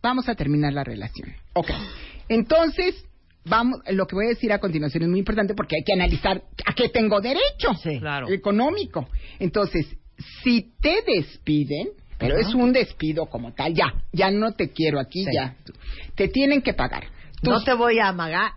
vamos 0.01 0.27
a 0.29 0.35
terminar 0.35 0.73
la 0.73 0.83
relación. 0.83 1.33
Ok. 1.53 1.69
Entonces, 2.29 3.05
vamos, 3.45 3.79
lo 3.89 4.07
que 4.07 4.15
voy 4.15 4.25
a 4.25 4.29
decir 4.29 4.51
a 4.51 4.59
continuación 4.59 5.03
es 5.03 5.09
muy 5.09 5.19
importante 5.19 5.53
porque 5.53 5.75
hay 5.77 5.83
que 5.83 5.93
analizar 5.93 6.43
a 6.65 6.73
qué 6.73 6.89
tengo 6.89 7.19
derecho. 7.21 7.73
Sí. 7.81 7.99
Claro. 7.99 8.29
Económico. 8.29 9.07
Entonces, 9.39 9.87
si 10.43 10.73
te 10.81 11.03
despiden, 11.05 11.89
pero 12.17 12.37
es 12.37 12.53
un 12.53 12.71
despido 12.71 13.25
como 13.25 13.53
tal, 13.53 13.73
ya, 13.73 13.93
ya 14.13 14.31
no 14.31 14.53
te 14.53 14.71
quiero 14.71 14.99
aquí, 14.99 15.25
Sí. 15.25 15.31
ya. 15.33 15.55
Te 16.15 16.27
tienen 16.29 16.61
que 16.61 16.73
pagar. 16.73 17.05
No 17.43 17.63
te 17.63 17.73
voy 17.73 17.99
a 17.99 18.09
amagar, 18.09 18.53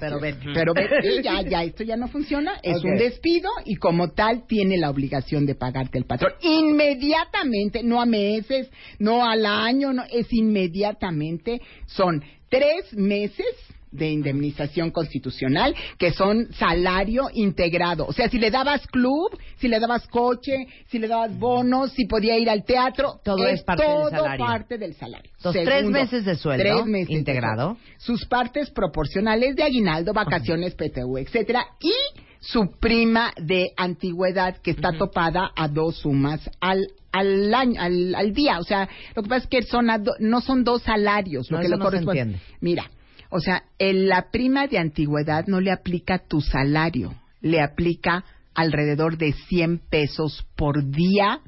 pero 0.00 0.20
vete. 0.20 0.46
Pero 0.52 0.74
vete, 0.74 1.22
ya, 1.22 1.42
ya, 1.42 1.62
esto 1.62 1.84
ya 1.84 1.96
no 1.96 2.08
funciona. 2.08 2.58
Es 2.62 2.82
un 2.82 2.96
despido 2.96 3.48
y 3.64 3.76
como 3.76 4.10
tal 4.10 4.46
tiene 4.46 4.76
la 4.76 4.90
obligación 4.90 5.46
de 5.46 5.54
pagarte 5.54 5.98
el 5.98 6.04
patrón. 6.04 6.32
Inmediatamente, 6.42 7.82
no 7.82 8.00
a 8.00 8.06
meses, 8.06 8.70
no 8.98 9.24
al 9.24 9.46
año, 9.46 9.92
no, 9.92 10.04
es 10.10 10.32
inmediatamente. 10.32 11.60
Son 11.86 12.22
tres 12.48 12.92
meses 12.92 13.46
de 13.94 14.10
indemnización 14.10 14.90
constitucional 14.90 15.74
que 15.98 16.12
son 16.12 16.48
salario 16.54 17.28
integrado. 17.32 18.06
O 18.06 18.12
sea, 18.12 18.28
si 18.28 18.38
le 18.38 18.50
dabas 18.50 18.86
club, 18.88 19.30
si 19.58 19.68
le 19.68 19.80
dabas 19.80 20.06
coche, 20.08 20.66
si 20.88 20.98
le 20.98 21.08
dabas 21.08 21.38
bonos, 21.38 21.92
si 21.92 22.06
podía 22.06 22.36
ir 22.38 22.50
al 22.50 22.64
teatro, 22.64 23.20
Todo 23.24 23.46
es 23.46 23.62
parte 23.62 23.84
del 23.86 24.10
salario. 24.10 24.46
parte 24.46 24.78
del 24.78 24.94
salario. 24.94 25.30
Entonces, 25.36 25.64
tres 25.64 25.84
meses 25.86 26.24
de 26.24 26.34
sueldo 26.36 26.62
tres 26.62 26.86
meses 26.86 27.10
integrado. 27.10 27.76
Sus 27.98 28.26
partes 28.26 28.70
proporcionales 28.70 29.56
de 29.56 29.62
aguinaldo, 29.62 30.12
vacaciones, 30.12 30.74
PTU, 30.74 31.18
etcétera, 31.18 31.64
y 31.80 31.92
su 32.40 32.70
prima 32.78 33.32
de 33.40 33.70
antigüedad 33.76 34.56
que 34.58 34.72
está 34.72 34.92
topada 34.92 35.50
a 35.56 35.68
dos 35.68 35.96
sumas 35.98 36.50
al 36.60 36.86
al 37.10 37.54
año, 37.54 37.80
al, 37.80 38.12
al 38.16 38.32
día, 38.34 38.58
o 38.58 38.64
sea, 38.64 38.88
lo 39.14 39.22
que 39.22 39.28
pasa 39.28 39.44
es 39.44 39.46
que 39.48 39.62
son 39.62 39.88
a 39.88 39.98
do- 39.98 40.16
no 40.18 40.40
son 40.40 40.64
dos 40.64 40.82
salarios, 40.82 41.48
lo 41.48 41.58
No, 41.58 41.60
que 41.60 41.68
eso 41.68 41.76
le 41.76 41.82
corresponde. 41.82 42.36
Mira, 42.60 42.90
o 43.34 43.40
sea, 43.40 43.64
el- 43.80 44.08
la 44.08 44.30
prima 44.30 44.68
de 44.68 44.78
antigüedad 44.78 45.46
no 45.48 45.60
le 45.60 45.72
aplica 45.72 46.20
tu 46.20 46.40
salario, 46.40 47.14
le 47.40 47.60
aplica 47.60 48.24
alrededor 48.54 49.18
de 49.18 49.32
100 49.32 49.80
pesos 49.90 50.46
por 50.54 50.88
día 50.88 51.40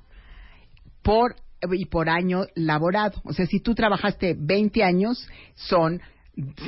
por 1.02 1.36
y 1.72 1.86
por 1.86 2.08
año 2.10 2.46
laborado. 2.56 3.20
O 3.24 3.32
sea, 3.32 3.46
si 3.46 3.60
tú 3.60 3.76
trabajaste 3.76 4.34
20 4.36 4.82
años, 4.82 5.28
son 5.54 6.00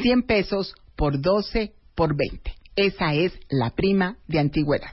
100 0.03 0.23
pesos 0.23 0.73
por 0.95 1.21
12 1.21 1.73
por 1.97 2.17
20. 2.17 2.53
Esa 2.77 3.13
es 3.15 3.33
la 3.51 3.71
prima 3.71 4.19
de 4.29 4.39
antigüedad. 4.39 4.93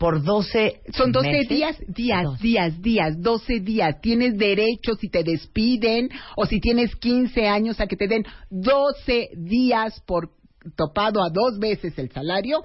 Por 0.00 0.22
12 0.22 0.80
Son 0.94 1.12
12 1.12 1.28
meses. 1.30 1.48
días, 1.50 1.76
días, 1.86 2.24
Doce. 2.24 2.42
días, 2.42 2.80
días, 2.80 3.20
12 3.20 3.60
días. 3.60 4.00
Tienes 4.00 4.38
derecho 4.38 4.94
si 4.98 5.10
te 5.10 5.22
despiden 5.22 6.08
o 6.36 6.46
si 6.46 6.58
tienes 6.58 6.96
15 6.96 7.46
años 7.46 7.78
a 7.80 7.86
que 7.86 7.96
te 7.96 8.08
den 8.08 8.24
12 8.48 9.28
días 9.36 10.00
por 10.06 10.30
topado 10.74 11.22
a 11.22 11.28
dos 11.28 11.58
veces 11.58 11.98
el 11.98 12.10
salario 12.10 12.62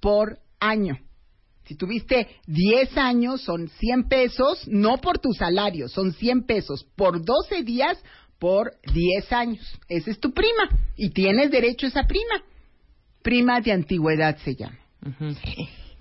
por 0.00 0.38
año. 0.58 0.96
Si 1.66 1.76
tuviste 1.76 2.28
10 2.46 2.96
años, 2.96 3.42
son 3.42 3.68
100 3.68 4.08
pesos, 4.08 4.66
no 4.66 4.96
por 5.02 5.18
tu 5.18 5.34
salario, 5.34 5.86
son 5.86 6.14
100 6.14 6.46
pesos 6.46 6.86
por 6.96 7.22
12 7.22 7.62
días 7.62 8.02
por 8.38 8.72
10 8.90 9.30
años. 9.34 9.78
Esa 9.86 10.10
es 10.12 10.18
tu 10.18 10.32
prima 10.32 10.70
y 10.96 11.10
tienes 11.10 11.50
derecho 11.50 11.84
a 11.84 11.90
esa 11.90 12.04
prima. 12.04 12.42
Prima 13.22 13.60
de 13.60 13.72
antigüedad 13.72 14.38
se 14.38 14.54
llama. 14.56 14.78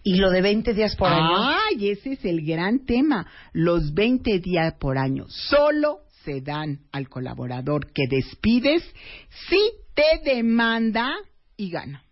Y 0.03 0.15
lo 0.17 0.29
de 0.31 0.41
20 0.41 0.73
días 0.73 0.95
por 0.95 1.09
año. 1.09 1.35
Ay, 1.37 1.89
ese 1.89 2.13
es 2.13 2.25
el 2.25 2.45
gran 2.45 2.85
tema. 2.85 3.27
Los 3.53 3.93
20 3.93 4.39
días 4.39 4.73
por 4.79 4.97
año 4.97 5.25
solo 5.29 5.99
se 6.23 6.41
dan 6.41 6.79
al 6.91 7.09
colaborador 7.09 7.91
que 7.91 8.03
despides 8.09 8.83
si 9.49 9.59
te 9.93 10.21
demanda 10.23 11.11
y 11.57 11.69
gana. 11.69 12.03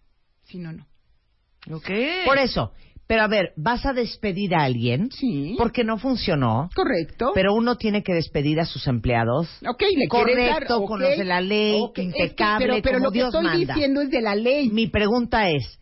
Si 0.44 0.58
no, 0.60 0.72
no. 0.74 0.86
Ok. 1.72 1.90
Por 2.26 2.38
eso. 2.38 2.72
Pero 3.08 3.22
a 3.24 3.28
ver, 3.28 3.54
vas 3.56 3.86
a 3.86 3.94
despedir 3.94 4.54
a 4.54 4.64
alguien 4.66 5.10
Sí. 5.12 5.56
porque 5.58 5.86
no 5.86 5.98
funcionó. 5.98 6.70
Correcto. 6.76 7.32
Pero 7.34 7.54
uno 7.54 7.78
tiene 7.78 8.04
que 8.04 8.14
despedir 8.14 8.60
a 8.60 8.66
sus 8.66 8.86
empleados. 8.88 9.48
Ok, 9.66 9.82
le 9.82 10.08
dar, 10.08 10.10
Correcto, 10.10 10.78
ok. 10.80 10.88
conoce 10.90 11.24
la 11.24 11.40
ley, 11.40 11.80
Ok, 11.82 11.90
es 11.90 11.94
que- 11.96 12.02
impecable, 12.24 12.68
pero, 12.68 12.82
pero 12.84 12.94
como 12.96 13.06
lo 13.06 13.12
que 13.12 13.18
Dios 13.20 13.28
estoy 13.34 13.44
manda. 13.46 13.74
diciendo 13.76 14.02
es 14.02 14.10
de 14.10 14.22
la 14.22 14.36
ley. 14.36 14.70
Mi 14.72 14.88
pregunta 14.88 15.50
es, 15.50 15.80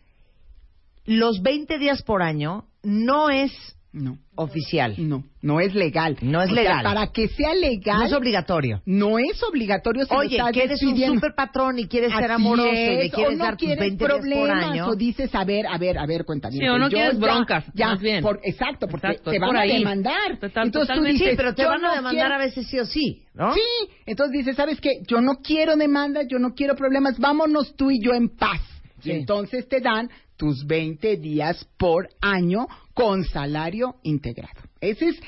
los 1.06 1.40
20 1.42 1.78
días 1.78 2.02
por 2.02 2.22
año 2.22 2.64
no 2.82 3.30
es 3.30 3.52
No, 3.92 4.18
oficial, 4.34 4.94
no, 4.98 5.24
no 5.40 5.58
es 5.58 5.74
legal. 5.74 6.18
No 6.20 6.42
es 6.42 6.50
O 6.50 6.54
sea, 6.54 6.62
legal. 6.64 6.84
para 6.84 7.06
que 7.12 7.28
sea 7.28 7.54
legal, 7.54 8.00
no 8.00 8.04
es 8.04 8.12
obligatorio. 8.12 8.82
no 8.84 9.18
es 9.18 9.42
obligatorio 9.42 10.04
si 10.04 10.14
Oye, 10.14 10.36
estás 10.36 10.52
que 10.52 10.64
eres 10.64 10.82
un 10.82 10.94
super 10.98 11.34
patrón 11.34 11.78
y 11.78 11.86
quieres 11.88 12.12
ser 12.12 12.24
Así 12.24 12.32
amoroso 12.34 12.68
y 12.74 12.76
es, 12.76 12.98
le 13.04 13.10
quieres 13.10 13.34
o 13.34 13.36
no 13.38 13.44
dar 13.44 13.56
tus 13.56 13.66
quieres 13.66 13.78
20 13.80 13.96
días 13.96 14.10
por 14.10 14.20
problemas, 14.20 14.64
año. 14.70 14.86
o 14.88 14.96
dices, 14.96 15.34
a 15.34 15.44
ver, 15.44 15.66
a 15.66 15.78
ver, 15.78 15.96
a 15.96 16.04
ver, 16.04 16.26
cuenta 16.26 16.50
Sí, 16.50 16.58
o 16.68 16.76
no 16.78 16.90
quieres 16.90 17.18
broncas, 17.18 17.64
ya, 17.74 17.86
más 17.88 18.00
bien. 18.00 18.22
por- 18.22 18.38
exacto, 18.44 18.86
porque 18.86 19.06
Exacto, 19.06 19.30
te 19.30 19.38
van 19.38 19.48
por 19.48 19.56
a 19.56 19.60
ahí. 19.62 19.78
demandar. 19.78 20.38
Total- 20.40 20.66
entonces 20.66 20.94
tú 20.94 21.02
dices, 21.02 21.30
sí, 21.30 21.34
pero 21.36 21.54
te 21.54 21.62
yo 21.62 21.68
van 21.70 21.82
a 21.84 21.88
no 21.88 21.94
demandar 21.94 22.12
quiero- 22.28 22.34
a 22.34 22.38
veces 22.38 22.66
sí 22.66 22.78
o 22.78 22.84
sí, 22.84 23.24
¿no? 23.32 23.54
Sí, 23.54 23.60
entonces 24.04 24.32
dices, 24.36 24.56
¿sabes 24.56 24.78
qué? 24.80 25.00
Yo 25.08 25.22
no 25.22 25.36
quiero 25.42 25.74
demanda, 25.76 26.20
yo 26.28 26.38
no 26.38 26.52
quiero 26.54 26.74
problemas, 26.76 27.18
vámonos 27.18 27.74
tú 27.76 27.90
y 27.90 27.98
yo 28.04 28.12
en 28.12 28.28
paz. 28.28 28.60
Sí. 29.06 29.12
Y 29.12 29.14
entonces 29.14 29.68
te 29.68 29.80
dan 29.80 30.10
tus 30.36 30.66
20 30.66 31.16
días 31.16 31.66
por 31.78 32.08
año 32.20 32.66
con 32.94 33.24
salario 33.24 33.96
integrado. 34.02 34.66
Ese 34.80 35.06
es 35.06 35.20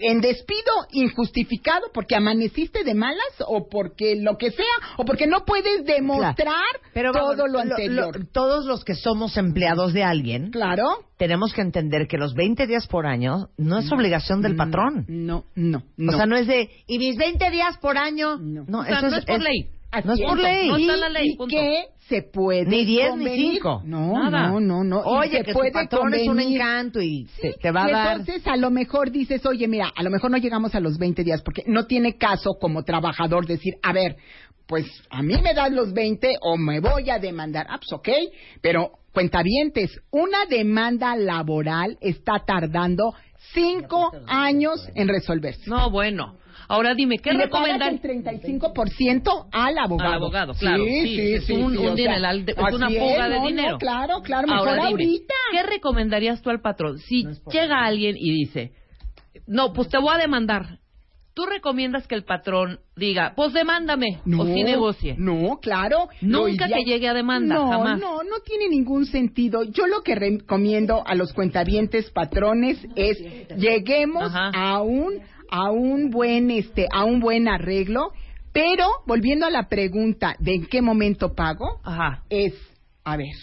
en 0.00 0.20
despido 0.20 0.72
injustificado 0.92 1.86
porque 1.92 2.16
amaneciste 2.16 2.84
de 2.84 2.94
malas 2.94 3.18
o 3.46 3.68
porque 3.68 4.16
lo 4.16 4.38
que 4.38 4.50
sea 4.50 4.64
o 4.96 5.04
porque 5.04 5.26
no 5.26 5.44
puedes 5.44 5.84
demostrar 5.84 6.56
Pero 6.94 7.12
vamos, 7.12 7.36
todo 7.36 7.46
lo 7.46 7.60
anterior. 7.60 8.26
todos 8.32 8.64
los 8.64 8.82
que 8.84 8.94
somos 8.94 9.36
empleados 9.36 9.92
de 9.92 10.02
alguien, 10.02 10.50
claro. 10.50 11.04
tenemos 11.18 11.52
que 11.52 11.60
entender 11.60 12.08
que 12.08 12.16
los 12.16 12.34
20 12.34 12.66
días 12.66 12.86
por 12.86 13.06
año 13.06 13.50
no 13.58 13.78
es 13.78 13.92
obligación 13.92 14.40
del 14.40 14.56
patrón. 14.56 15.04
No, 15.08 15.44
no, 15.54 15.82
no. 15.96 16.12
O 16.12 16.16
sea, 16.16 16.26
no 16.26 16.36
es 16.36 16.46
de, 16.46 16.70
¿y 16.86 16.98
mis 16.98 17.16
20 17.16 17.50
días 17.50 17.76
por 17.78 17.98
año? 17.98 18.38
No. 18.38 18.80
O 18.80 18.84
sea, 18.84 19.02
no 19.02 19.16
es 19.16 19.24
por 19.26 19.42
ley. 19.42 19.68
Así 19.94 20.08
No 20.08 20.14
es 20.14 20.20
por 20.20 20.38
ley. 20.38 20.68
No 20.68 20.76
está 20.76 20.96
la 20.96 21.08
ley, 21.08 21.30
y 21.32 21.36
punto. 21.36 21.54
que 21.56 21.84
se 22.08 22.22
puede 22.22 22.66
Ni 22.66 22.84
diez, 22.84 23.04
ni 23.16 23.24
convenir. 23.24 23.52
cinco. 23.54 23.82
No, 23.84 24.12
Nada. 24.30 24.48
no, 24.48 24.60
no, 24.60 24.84
no. 24.84 25.00
Oye, 25.00 25.38
se 25.38 25.44
que 25.44 25.52
su 25.52 25.58
puede 25.58 25.72
patrón 25.72 26.12
es 26.14 26.22
un 26.22 26.26
convenir. 26.28 26.60
encanto 26.60 27.00
y 27.00 27.24
te, 27.40 27.52
Sí, 27.52 27.58
te 27.60 27.70
va 27.70 27.84
a 27.84 27.88
y 27.88 27.92
dar... 27.92 28.20
entonces 28.20 28.46
a 28.46 28.56
lo 28.56 28.70
mejor 28.70 29.10
dices, 29.10 29.44
oye, 29.46 29.66
mira, 29.68 29.90
a 29.94 30.02
lo 30.02 30.10
mejor 30.10 30.30
no 30.30 30.36
llegamos 30.38 30.74
a 30.74 30.80
los 30.80 30.98
20 30.98 31.24
días 31.24 31.42
porque 31.42 31.62
no 31.66 31.86
tiene 31.86 32.16
caso 32.18 32.50
como 32.60 32.82
trabajador 32.82 33.46
decir, 33.46 33.74
a 33.82 33.92
ver, 33.92 34.16
pues 34.66 34.86
a 35.10 35.22
mí 35.22 35.34
me 35.42 35.54
das 35.54 35.70
los 35.72 35.92
20 35.92 36.36
o 36.42 36.56
me 36.56 36.80
voy 36.80 37.08
a 37.10 37.18
demandar. 37.18 37.66
Ah, 37.70 37.78
pues 37.78 37.92
ok, 37.92 38.08
pero 38.60 38.90
cuentavientes, 39.12 39.98
una 40.10 40.44
demanda 40.46 41.16
laboral 41.16 41.96
está 42.00 42.42
tardando 42.46 43.14
cinco 43.52 44.10
años 44.26 44.88
en 44.94 45.08
resolverse. 45.08 45.62
No, 45.70 45.90
bueno. 45.90 46.36
Ahora 46.68 46.94
dime, 46.94 47.18
¿qué 47.18 47.30
y 47.30 47.36
le 47.36 47.48
pagas 47.48 47.78
recomendan? 47.78 47.94
el 47.94 48.00
35% 48.00 49.48
al 49.52 49.78
abogado. 49.78 50.10
Al 50.10 50.16
abogado, 50.16 50.54
claro. 50.54 50.84
Sí, 50.84 51.32
es 51.34 51.50
un- 51.50 51.62
un 51.62 51.76
o 51.78 51.80
sea, 51.82 51.94
dineral 51.94 52.44
de- 52.44 52.52
es 52.52 52.74
una 52.74 52.88
fuga 52.88 53.28
de 53.28 53.34
no, 53.36 53.40
no, 53.42 53.46
dinero. 53.48 53.78
claro, 53.78 54.22
claro, 54.22 54.46
mejor 54.48 54.68
Ahora 54.68 54.86
dime, 54.88 55.04
ahorita. 55.04 55.34
¿qué 55.52 55.62
recomendarías 55.62 56.42
tú 56.42 56.50
al 56.50 56.60
patrón? 56.60 56.98
Si 56.98 57.26
llega 57.52 57.84
alguien 57.84 58.16
y 58.18 58.30
dice, 58.32 58.72
no, 59.46 59.72
pues 59.72 59.88
te 59.88 59.98
voy 59.98 60.14
a 60.14 60.18
demandar. 60.18 60.78
¿Tú 61.34 61.46
recomiendas 61.46 62.06
que 62.06 62.14
el 62.14 62.22
patrón 62.22 62.78
diga, 62.94 63.32
pues 63.34 63.52
demándame 63.52 64.20
o 64.38 64.44
sí 64.46 64.62
negocie? 64.62 65.16
No, 65.18 65.58
claro. 65.60 66.06
Nunca 66.20 66.68
que 66.68 66.84
llegue 66.84 67.08
a 67.08 67.12
demanda, 67.12 67.56
no, 67.56 67.68
jamás. 67.70 67.98
No, 67.98 68.22
no 68.22 68.38
tiene 68.44 68.68
ningún 68.68 69.04
sentido. 69.06 69.64
Yo 69.64 69.88
lo 69.88 70.02
que 70.02 70.14
recomiendo 70.14 71.02
a 71.04 71.16
los 71.16 71.32
cuentavientes 71.32 72.08
patrones 72.12 72.78
es 72.94 73.18
lleguemos 73.56 74.32
Ajá. 74.32 74.52
a 74.54 74.80
un 74.82 75.14
a 75.56 75.70
un 75.70 76.10
buen 76.10 76.50
este 76.50 76.88
a 76.90 77.04
un 77.04 77.20
buen 77.20 77.46
arreglo, 77.46 78.10
pero 78.52 78.86
volviendo 79.06 79.46
a 79.46 79.50
la 79.50 79.68
pregunta 79.68 80.34
de 80.40 80.54
en 80.54 80.66
qué 80.66 80.82
momento 80.82 81.32
pago 81.34 81.80
Ajá. 81.84 82.24
es 82.28 82.54
a 83.04 83.16
ver, 83.16 83.36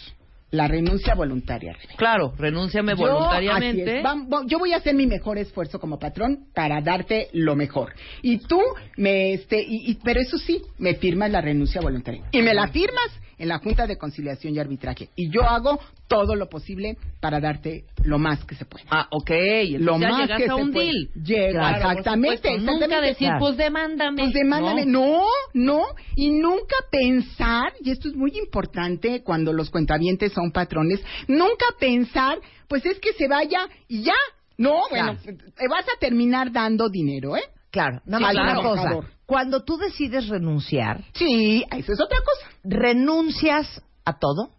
la 0.50 0.68
renuncia 0.68 1.14
voluntaria. 1.14 1.74
Claro, 1.96 2.34
renúnciame 2.36 2.92
Yo, 2.92 2.98
voluntariamente. 2.98 4.00
es. 4.00 4.04
Yo 4.46 4.58
voy 4.58 4.74
a 4.74 4.76
hacer 4.76 4.94
mi 4.94 5.06
mejor 5.06 5.38
esfuerzo 5.38 5.80
como 5.80 5.98
patrón 5.98 6.48
para 6.54 6.82
darte 6.82 7.28
lo 7.32 7.56
mejor. 7.56 7.94
Y 8.20 8.38
tú 8.38 8.60
me 8.98 9.32
este 9.32 9.62
y, 9.62 9.90
y- 9.92 9.94
pero 10.04 10.20
eso 10.20 10.36
sí, 10.36 10.60
me 10.78 10.96
firmas 10.96 11.30
la 11.30 11.40
renuncia 11.40 11.80
voluntaria. 11.80 12.24
Y 12.32 12.42
me 12.42 12.52
la 12.52 12.68
firmas 12.68 13.08
en 13.42 13.48
la 13.48 13.58
Junta 13.58 13.88
de 13.88 13.98
Conciliación 13.98 14.54
y 14.54 14.60
Arbitraje. 14.60 15.08
Y 15.16 15.28
yo 15.28 15.42
hago 15.42 15.80
todo 16.06 16.36
lo 16.36 16.48
posible 16.48 16.96
para 17.20 17.40
darte 17.40 17.84
lo 18.04 18.16
más 18.18 18.44
que 18.44 18.54
se 18.54 18.64
pueda. 18.64 18.84
Ah, 18.88 19.08
ok. 19.10 19.30
Entonces 19.30 19.80
Lo 19.80 19.98
ya 19.98 20.08
más 20.10 20.20
llegas 20.22 20.38
que 20.38 20.44
a 20.44 20.46
se 20.46 20.54
un 20.62 20.72
puede. 20.72 20.84
deal. 20.86 21.08
Llega, 21.24 21.50
Claro, 21.58 21.76
exactamente, 21.90 22.36
supuesto. 22.36 22.58
Nunca 22.60 22.72
exactamente. 22.84 23.06
decir, 23.08 23.26
Claro. 23.26 23.40
pues 23.40 23.56
demándame. 23.56 24.22
Pues 24.22 24.32
demándame. 24.32 24.86
No. 24.86 25.02
No, 25.02 25.24
no. 25.54 25.82
Y 26.14 26.30
nunca 26.30 26.76
pensar, 26.90 27.72
y 27.80 27.90
esto 27.90 28.08
es 28.08 28.14
muy 28.14 28.30
importante 28.38 29.22
cuando 29.24 29.52
los 29.52 29.70
cuentavientes 29.70 30.32
son 30.32 30.52
patrones, 30.52 31.02
nunca 31.26 31.66
pensar, 31.80 32.38
pues 32.68 32.86
es 32.86 33.00
que 33.00 33.12
se 33.14 33.26
vaya 33.26 33.66
y 33.88 34.02
ya. 34.04 34.14
No, 34.56 34.82
bueno, 34.90 35.16
te 35.24 35.68
vas 35.68 35.84
a 35.88 35.98
terminar 35.98 36.52
dando 36.52 36.88
dinero, 36.88 37.36
¿eh? 37.36 37.42
Claro, 37.72 38.00
nada 38.04 38.18
Sí, 38.18 38.22
más 38.24 38.32
claro. 38.34 38.60
una 38.60 38.68
cosa. 38.68 39.08
Cuando 39.32 39.64
tú 39.64 39.78
decides 39.78 40.28
renunciar, 40.28 41.06
Sí, 41.14 41.64
eso 41.70 41.92
es 41.94 42.00
otra 42.02 42.18
cosa. 42.18 42.54
¿renuncias 42.64 43.82
a 44.04 44.18
todo? 44.18 44.50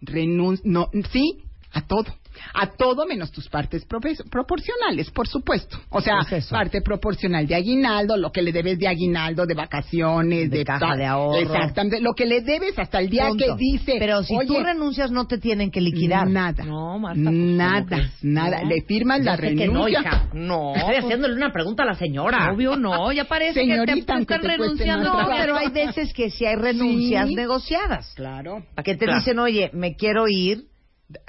Renun 0.00 0.58
no, 0.64 0.90
sí, 1.12 1.44
a 1.70 1.86
todo. 1.86 2.06
A 2.54 2.66
todo 2.68 3.06
menos 3.06 3.30
tus 3.30 3.48
partes 3.48 3.84
proporcionales, 3.84 5.10
por 5.10 5.28
supuesto. 5.28 5.78
O 5.90 6.00
sea, 6.00 6.20
parte 6.50 6.82
proporcional 6.82 7.46
de 7.46 7.54
aguinaldo, 7.54 8.16
lo 8.16 8.30
que 8.30 8.42
le 8.42 8.52
debes 8.52 8.78
de 8.78 8.88
aguinaldo, 8.88 9.46
de 9.46 9.54
vacaciones, 9.54 10.50
de, 10.50 10.64
caja 10.64 10.96
de 10.96 11.06
ahorro. 11.06 11.38
Exactamente, 11.38 12.00
lo 12.00 12.12
que 12.14 12.26
le 12.26 12.40
debes 12.42 12.78
hasta 12.78 13.00
el 13.00 13.08
día 13.10 13.28
que 13.36 13.54
dice. 13.56 13.96
Pero 13.98 14.22
si 14.22 14.34
tú 14.46 14.54
renuncias, 14.62 15.10
no 15.10 15.26
te 15.26 15.38
tienen 15.38 15.70
que 15.70 15.80
liquidar. 15.80 16.28
Nada. 16.28 16.64
No, 16.64 16.98
Marta, 16.98 17.30
Nada, 17.30 18.10
nada. 18.22 18.64
Le 18.64 18.82
firman 18.82 19.24
la 19.24 19.36
renuncia. 19.36 19.72
no, 19.72 19.88
hija. 19.88 20.28
No. 20.32 20.74
Estoy 20.74 20.96
haciéndole 20.96 21.34
una 21.34 21.52
pregunta 21.52 21.82
a 21.82 21.86
la 21.86 21.94
señora. 21.94 22.52
Obvio, 22.52 22.76
no. 22.76 23.12
Ya 23.12 23.24
parece 23.24 23.60
Señorita, 23.60 24.14
que 24.18 24.24
te, 24.26 24.34
están 24.34 24.42
renunciando. 24.42 25.12
No, 25.12 25.28
pero 25.28 25.56
hay 25.56 25.68
veces 25.68 26.12
que 26.12 26.30
sí 26.30 26.44
hay 26.44 26.56
renuncias 26.56 27.28
negociadas. 27.28 28.12
Claro. 28.14 28.64
Para 28.74 28.84
que 28.84 28.96
te 28.96 29.06
dicen, 29.06 29.38
oye, 29.38 29.70
me 29.72 29.96
quiero 29.96 30.28
ir 30.28 30.64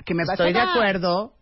que 0.06 0.13
me 0.13 0.24
Estoy 0.24 0.54
de 0.54 0.60
acuerdo. 0.60 1.34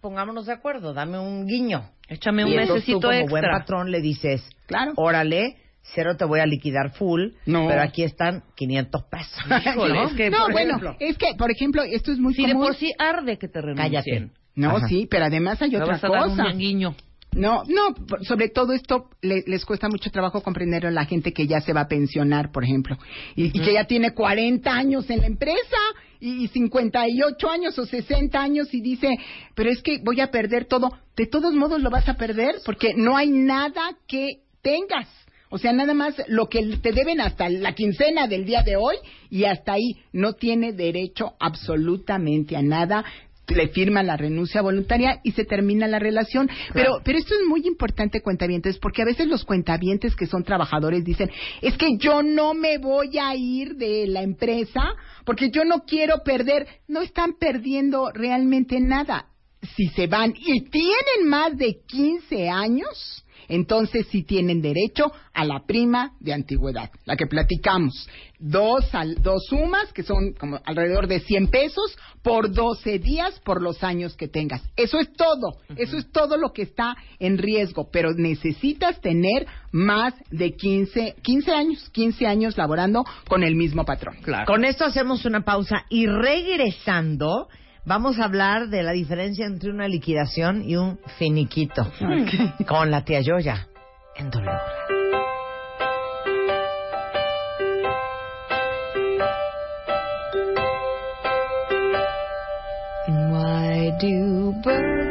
Pongámonos 0.00 0.46
de 0.46 0.52
acuerdo, 0.52 0.94
dame 0.94 1.18
un 1.18 1.46
guiño. 1.46 1.90
Échame 2.08 2.44
un 2.44 2.56
mesecito 2.56 3.08
como 3.08 3.28
buen 3.28 3.44
patrón 3.44 3.90
le 3.90 4.00
dices, 4.00 4.42
claro. 4.66 4.92
órale, 4.96 5.58
cero 5.94 6.16
te 6.16 6.24
voy 6.24 6.40
a 6.40 6.46
liquidar 6.46 6.90
full, 6.92 7.32
pero 7.44 7.82
aquí 7.82 8.02
están 8.02 8.42
500 8.56 9.04
pesos. 9.04 9.38
¿no? 9.46 10.48
bueno, 10.50 10.96
es 10.98 11.18
que, 11.18 11.34
por 11.36 11.50
ejemplo, 11.50 11.82
esto 11.82 12.12
es 12.12 12.18
muy 12.18 12.34
si 12.34 12.46
de 12.46 12.54
por 12.54 12.74
sí 12.74 12.92
arde 12.98 13.38
que 13.38 13.48
te 13.48 13.60
renuncien. 13.60 13.92
Cállate. 13.92 14.30
No, 14.56 14.78
sí, 14.88 15.06
pero 15.10 15.26
además 15.26 15.60
hay 15.62 15.76
otra 15.76 15.98
cosa. 15.98 16.48
un 16.50 16.58
guiño. 16.58 16.94
No, 17.32 17.62
no, 17.68 17.94
sobre 18.22 18.48
todo 18.48 18.72
esto 18.72 19.08
les 19.22 19.64
cuesta 19.64 19.88
mucho 19.88 20.10
trabajo 20.10 20.42
comprender 20.42 20.86
a 20.86 20.90
la 20.90 21.04
gente 21.04 21.32
que 21.32 21.46
ya 21.46 21.60
se 21.60 21.72
va 21.72 21.82
a 21.82 21.88
pensionar, 21.88 22.50
por 22.50 22.64
ejemplo, 22.64 22.98
y, 23.36 23.52
que 23.52 23.72
ya 23.72 23.84
tiene 23.84 24.14
40 24.14 24.68
años 24.68 25.08
en 25.10 25.20
la 25.20 25.26
empresa 25.26 25.76
y 26.20 26.48
58 26.48 27.50
años 27.50 27.78
o 27.78 27.86
60 27.86 28.40
años 28.40 28.72
y 28.72 28.80
dice, 28.80 29.08
pero 29.54 29.70
es 29.70 29.82
que 29.82 29.98
voy 30.04 30.20
a 30.20 30.30
perder 30.30 30.66
todo. 30.66 30.90
De 31.16 31.26
todos 31.26 31.54
modos 31.54 31.80
lo 31.80 31.90
vas 31.90 32.08
a 32.08 32.14
perder 32.14 32.56
porque 32.64 32.94
no 32.94 33.16
hay 33.16 33.30
nada 33.30 33.96
que 34.06 34.42
tengas. 34.62 35.08
O 35.52 35.58
sea, 35.58 35.72
nada 35.72 35.94
más 35.94 36.14
lo 36.28 36.48
que 36.48 36.76
te 36.76 36.92
deben 36.92 37.20
hasta 37.20 37.48
la 37.48 37.74
quincena 37.74 38.28
del 38.28 38.44
día 38.44 38.62
de 38.62 38.76
hoy 38.76 38.96
y 39.30 39.44
hasta 39.44 39.72
ahí 39.72 39.96
no 40.12 40.34
tiene 40.34 40.72
derecho 40.72 41.32
absolutamente 41.40 42.56
a 42.56 42.62
nada 42.62 43.04
le 43.50 43.68
firma 43.68 44.02
la 44.02 44.16
renuncia 44.16 44.62
voluntaria 44.62 45.20
y 45.22 45.32
se 45.32 45.44
termina 45.44 45.86
la 45.86 45.98
relación. 45.98 46.48
Pero, 46.72 47.00
pero 47.04 47.18
esto 47.18 47.34
es 47.34 47.46
muy 47.48 47.66
importante, 47.66 48.22
cuentavientes, 48.22 48.78
porque 48.78 49.02
a 49.02 49.06
veces 49.06 49.26
los 49.28 49.44
cuentavientes 49.44 50.16
que 50.16 50.26
son 50.26 50.44
trabajadores 50.44 51.04
dicen, 51.04 51.30
es 51.60 51.76
que 51.76 51.96
yo 51.98 52.22
no 52.22 52.54
me 52.54 52.78
voy 52.78 53.18
a 53.18 53.34
ir 53.34 53.76
de 53.76 54.06
la 54.06 54.22
empresa 54.22 54.94
porque 55.24 55.50
yo 55.50 55.64
no 55.64 55.84
quiero 55.84 56.22
perder. 56.24 56.66
No 56.88 57.02
están 57.02 57.34
perdiendo 57.38 58.10
realmente 58.12 58.80
nada. 58.80 59.26
Si 59.76 59.88
se 59.88 60.06
van 60.06 60.34
y 60.36 60.62
tienen 60.70 61.28
más 61.28 61.56
de 61.56 61.80
15 61.86 62.48
años, 62.48 63.24
entonces 63.50 64.06
sí 64.10 64.22
tienen 64.22 64.62
derecho 64.62 65.12
a 65.34 65.44
la 65.44 65.66
prima 65.66 66.12
de 66.20 66.32
antigüedad, 66.32 66.90
la 67.04 67.16
que 67.16 67.26
platicamos. 67.26 68.08
Dos, 68.38 68.88
dos 69.20 69.44
sumas, 69.48 69.92
que 69.92 70.02
son 70.02 70.32
como 70.32 70.60
alrededor 70.64 71.06
de 71.06 71.20
100 71.20 71.48
pesos, 71.48 71.96
por 72.22 72.52
12 72.52 72.98
días 72.98 73.38
por 73.40 73.60
los 73.60 73.82
años 73.82 74.16
que 74.16 74.28
tengas. 74.28 74.62
Eso 74.76 74.98
es 74.98 75.12
todo, 75.12 75.58
eso 75.76 75.96
es 75.98 76.10
todo 76.10 76.36
lo 76.36 76.52
que 76.52 76.62
está 76.62 76.96
en 77.18 77.38
riesgo, 77.38 77.90
pero 77.90 78.12
necesitas 78.14 79.00
tener 79.00 79.46
más 79.72 80.14
de 80.30 80.52
15, 80.52 81.16
15 81.22 81.52
años, 81.52 81.90
15 81.90 82.26
años 82.26 82.56
laborando 82.56 83.04
con 83.28 83.42
el 83.42 83.56
mismo 83.56 83.84
patrón. 83.84 84.16
Con 84.46 84.64
esto 84.64 84.84
hacemos 84.84 85.24
una 85.24 85.44
pausa 85.44 85.84
y 85.88 86.06
regresando 86.06 87.48
vamos 87.84 88.18
a 88.18 88.24
hablar 88.24 88.68
de 88.68 88.82
la 88.82 88.92
diferencia 88.92 89.46
entre 89.46 89.70
una 89.70 89.88
liquidación 89.88 90.68
y 90.68 90.76
un 90.76 90.98
finiquito. 91.18 91.90
Con 92.66 92.90
la 92.90 93.04
tía 93.04 93.20
Yoya 93.20 93.68
en 94.16 94.30
W. 94.30 94.50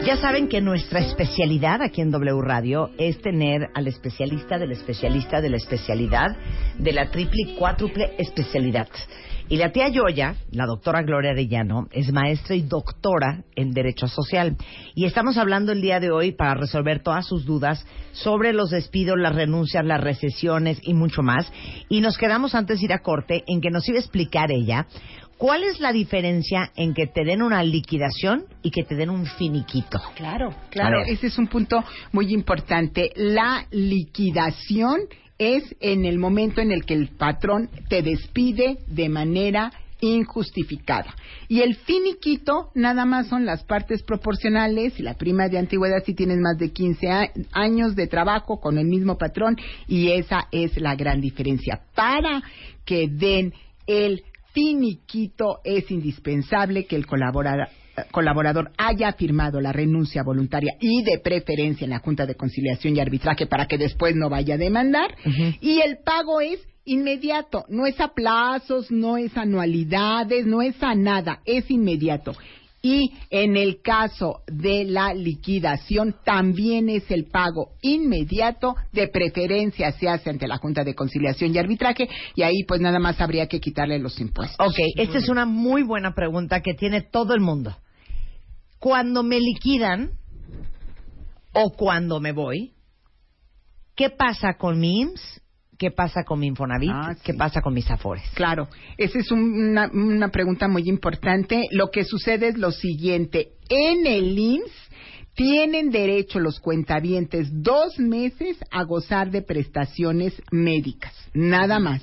Ya 0.06 0.18
saben 0.18 0.48
que 0.48 0.60
nuestra 0.62 1.02
especialidad 1.02 1.84
aquí 1.84 2.02
en 2.02 2.10
W 2.10 2.42
Radio 2.42 2.90
es 2.98 3.22
tener 3.22 3.68
al 3.76 3.88
especialista 3.88 4.58
del 4.58 4.72
especialista 4.72 5.40
de 5.42 5.50
la 5.50 5.58
especialidad 5.58 6.36
de 6.80 6.94
la 6.94 7.12
triple 7.12 7.44
y 7.46 7.56
cuádruple 7.56 8.16
especialidad. 8.18 8.88
Y 9.50 9.58
la 9.58 9.72
tía 9.72 9.90
Yoya, 9.90 10.36
la 10.52 10.66
doctora 10.66 11.02
Gloria 11.02 11.32
Arellano, 11.32 11.88
es 11.92 12.12
maestra 12.14 12.56
y 12.56 12.62
doctora 12.62 13.44
en 13.56 13.72
Derecho 13.72 14.08
Social. 14.08 14.56
Y 14.94 15.06
estamos 15.06 15.38
hablando 15.38 15.72
el 15.72 15.82
día 15.82 16.00
de 16.00 16.12
hoy 16.12 16.32
para 16.32 16.54
resolver 16.54 17.02
todas 17.02 17.26
sus 17.26 17.46
dudas 17.46 17.86
sobre 18.12 18.54
los 18.54 18.70
despidos, 18.70 19.18
las 19.18 19.34
renuncias, 19.34 19.84
las 19.84 20.02
recesiones 20.02 20.80
y 20.84 20.94
mucho 20.94 21.24
más. 21.24 21.52
Y 21.90 22.02
nos 22.02 22.18
quedamos 22.18 22.54
antes 22.54 22.80
de 22.80 22.86
ir 22.86 22.94
a 22.94 23.00
corte 23.00 23.44
en 23.48 23.60
que 23.60 23.72
nos 23.72 23.88
iba 23.90 23.98
a 23.98 24.02
explicar 24.02 24.52
ella 24.52 24.86
¿Cuál 25.40 25.64
es 25.64 25.80
la 25.80 25.94
diferencia 25.94 26.70
en 26.76 26.94
que 26.94 27.08
te 27.08 27.24
den 27.24 27.42
una 27.42 27.64
liquidación 27.64 28.44
y 28.62 28.72
que 28.72 28.84
te 28.84 28.96
den 28.96 29.10
un 29.10 29.26
finiquito? 29.26 29.98
Claro, 30.14 30.54
claro, 30.70 31.02
ese 31.06 31.28
es 31.28 31.38
un 31.38 31.48
punto 31.48 31.82
muy 32.12 32.34
importante. 32.34 33.14
La 33.16 33.66
liquidación 33.72 35.00
es 35.40 35.64
en 35.80 36.06
el 36.06 36.20
momento 36.20 36.62
en 36.62 36.72
el 36.72 36.86
que 36.86 36.94
el 36.94 37.08
patrón 37.08 37.70
te 37.88 38.04
despide 38.04 38.78
de 38.88 39.10
manera 39.10 39.72
injustificada. 40.02 41.14
Y 41.48 41.62
el 41.62 41.76
finiquito 41.76 42.72
nada 42.76 43.06
más 43.06 43.28
son 43.28 43.46
las 43.46 43.64
partes 43.64 44.04
proporcionales 44.04 45.00
y 45.00 45.04
la 45.04 45.16
prima 45.16 45.48
de 45.50 45.58
antigüedad 45.58 46.04
si 46.06 46.14
tienes 46.14 46.40
más 46.40 46.58
de 46.58 46.72
15 46.72 47.08
años 47.52 47.96
de 47.96 48.08
trabajo 48.08 48.60
con 48.60 48.78
el 48.78 48.86
mismo 48.86 49.18
patrón 49.18 49.58
y 49.88 50.12
esa 50.12 50.48
es 50.52 50.80
la 50.80 50.96
gran 50.96 51.22
diferencia. 51.22 51.82
Para 51.96 52.42
que 52.86 53.08
den 53.10 53.54
el 53.88 54.24
finiquito 54.54 55.60
es 55.64 55.90
indispensable 55.92 56.86
que 56.86 56.96
el 56.96 57.06
colaborador 57.06 57.68
colaborador 58.12 58.72
haya 58.78 59.14
firmado 59.14 59.62
la 59.62 59.72
renuncia 59.72 60.24
voluntaria 60.24 60.74
y 60.80 61.04
de 61.04 61.20
preferencia 61.20 61.86
en 61.86 61.92
la 61.92 62.00
Junta 62.00 62.26
de 62.26 62.36
Conciliación 62.36 62.96
y 62.96 63.00
Arbitraje 63.00 63.46
para 63.48 63.68
que 63.68 63.78
después 63.78 64.16
no 64.16 64.30
vaya 64.30 64.56
a 64.56 64.58
demandar. 64.58 65.16
Y 65.62 65.80
el 65.82 65.98
pago 66.04 66.42
es 66.42 66.60
inmediato, 66.86 67.66
no 67.70 67.86
es 67.86 68.00
a 68.00 68.10
plazos, 68.10 68.92
no 68.92 69.18
es 69.18 69.36
anualidades, 69.38 70.46
no 70.46 70.62
es 70.62 70.82
a 70.82 70.96
nada, 70.96 71.42
es 71.46 71.70
inmediato. 71.70 72.34
Y 72.82 73.12
en 73.30 73.58
el 73.58 73.82
caso 73.82 74.42
de 74.48 74.86
la 74.86 75.14
liquidación 75.14 76.16
también 76.24 76.88
es 76.88 77.12
el 77.12 77.26
pago 77.26 77.72
inmediato, 77.82 78.76
de 78.94 79.10
preferencia 79.10 79.92
se 79.92 80.08
hace 80.08 80.30
ante 80.30 80.48
la 80.48 80.58
Junta 80.58 80.86
de 80.86 80.96
Conciliación 80.96 81.54
y 81.54 81.58
Arbitraje 81.58 82.08
y 82.36 82.44
ahí 82.44 82.64
pues 82.66 82.80
nada 82.80 83.00
más 83.00 83.20
habría 83.20 83.48
que 83.48 83.60
quitarle 83.60 84.00
los 84.00 84.20
impuestos. 84.22 84.66
Ok, 84.66 84.78
esta 84.96 85.18
es 85.18 85.28
una 85.28 85.46
muy 85.46 85.84
buena 85.84 86.16
pregunta 86.16 86.62
que 86.62 86.74
tiene 86.74 87.02
todo 87.02 87.34
el 87.34 87.42
mundo 87.42 87.76
cuando 88.80 89.24
me 89.24 89.40
liquidan 89.40 90.12
o 91.54 91.72
cuando 91.72 92.20
me 92.20 92.32
voy, 92.32 92.74
¿qué 93.96 94.10
pasa 94.10 94.56
con 94.58 94.80
mi 94.80 95.02
IMSS? 95.02 95.42
¿Qué 95.78 95.92
pasa 95.92 96.26
con 96.26 96.40
mi 96.40 96.48
Infonavit? 96.48 96.92
Ah, 96.94 97.16
¿Qué 97.24 97.34
pasa 97.34 97.62
con 97.62 97.74
mis 97.74 97.90
Afores? 97.90 98.24
Claro, 98.34 98.68
esa 98.98 99.18
es 99.18 99.32
una, 99.32 99.90
una 99.94 100.28
pregunta 100.28 100.68
muy 100.68 100.90
importante. 100.90 101.68
Lo 101.72 101.90
que 101.90 102.04
sucede 102.04 102.50
es 102.50 102.58
lo 102.58 102.72
siguiente. 102.72 103.52
En 103.70 104.06
el 104.06 104.38
IMSS 104.38 104.72
tienen 105.36 105.90
derecho 105.90 106.42
los 106.42 106.60
cuentavientes 106.60 107.48
dos 107.50 107.98
meses 107.98 108.58
a 108.72 108.84
gozar 108.84 109.32
de 109.32 109.42
prestaciones 109.42 110.34
médicas, 110.52 111.14
nada 111.34 111.80
más. 111.80 112.02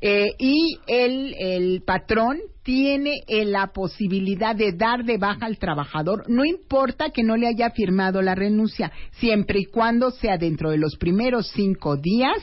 Eh, 0.00 0.30
y 0.38 0.78
el, 0.86 1.34
el 1.38 1.82
patrón 1.82 2.38
tiene 2.68 3.22
eh, 3.26 3.46
la 3.46 3.68
posibilidad 3.68 4.54
de 4.54 4.72
dar 4.72 5.02
de 5.02 5.16
baja 5.16 5.46
al 5.46 5.56
trabajador, 5.56 6.28
no 6.28 6.44
importa 6.44 7.08
que 7.08 7.22
no 7.22 7.34
le 7.34 7.46
haya 7.46 7.70
firmado 7.70 8.20
la 8.20 8.34
renuncia, 8.34 8.92
siempre 9.12 9.60
y 9.60 9.64
cuando 9.64 10.10
sea 10.10 10.36
dentro 10.36 10.70
de 10.70 10.76
los 10.76 10.96
primeros 10.96 11.50
cinco 11.54 11.96
días 11.96 12.36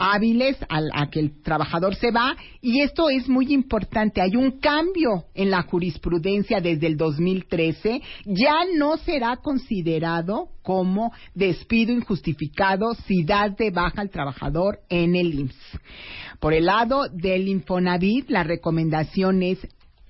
hábiles 0.00 0.56
a, 0.68 1.10
que 1.10 1.20
el 1.20 1.42
trabajador 1.42 1.94
se 1.94 2.10
va. 2.10 2.34
Y 2.62 2.80
esto 2.80 3.10
es 3.10 3.28
muy 3.28 3.52
importante. 3.52 4.22
Hay 4.22 4.34
un 4.34 4.58
cambio 4.58 5.26
en 5.34 5.50
la 5.50 5.62
jurisprudencia 5.62 6.60
desde 6.60 6.86
el 6.86 6.96
2013. 6.96 8.00
Ya 8.24 8.64
no 8.76 8.96
será 8.96 9.36
considerado 9.36 10.48
como 10.62 11.12
despido 11.34 11.92
injustificado 11.92 12.94
si 13.06 13.24
das 13.24 13.56
de 13.56 13.70
baja 13.70 14.00
al 14.00 14.10
trabajador 14.10 14.80
en 14.88 15.16
el 15.16 15.34
IMSS. 15.34 15.80
Por 16.38 16.54
el 16.54 16.66
lado 16.66 17.08
del 17.12 17.48
Infonavit, 17.48 18.30
la 18.30 18.44
recomendación 18.44 19.42
es 19.42 19.59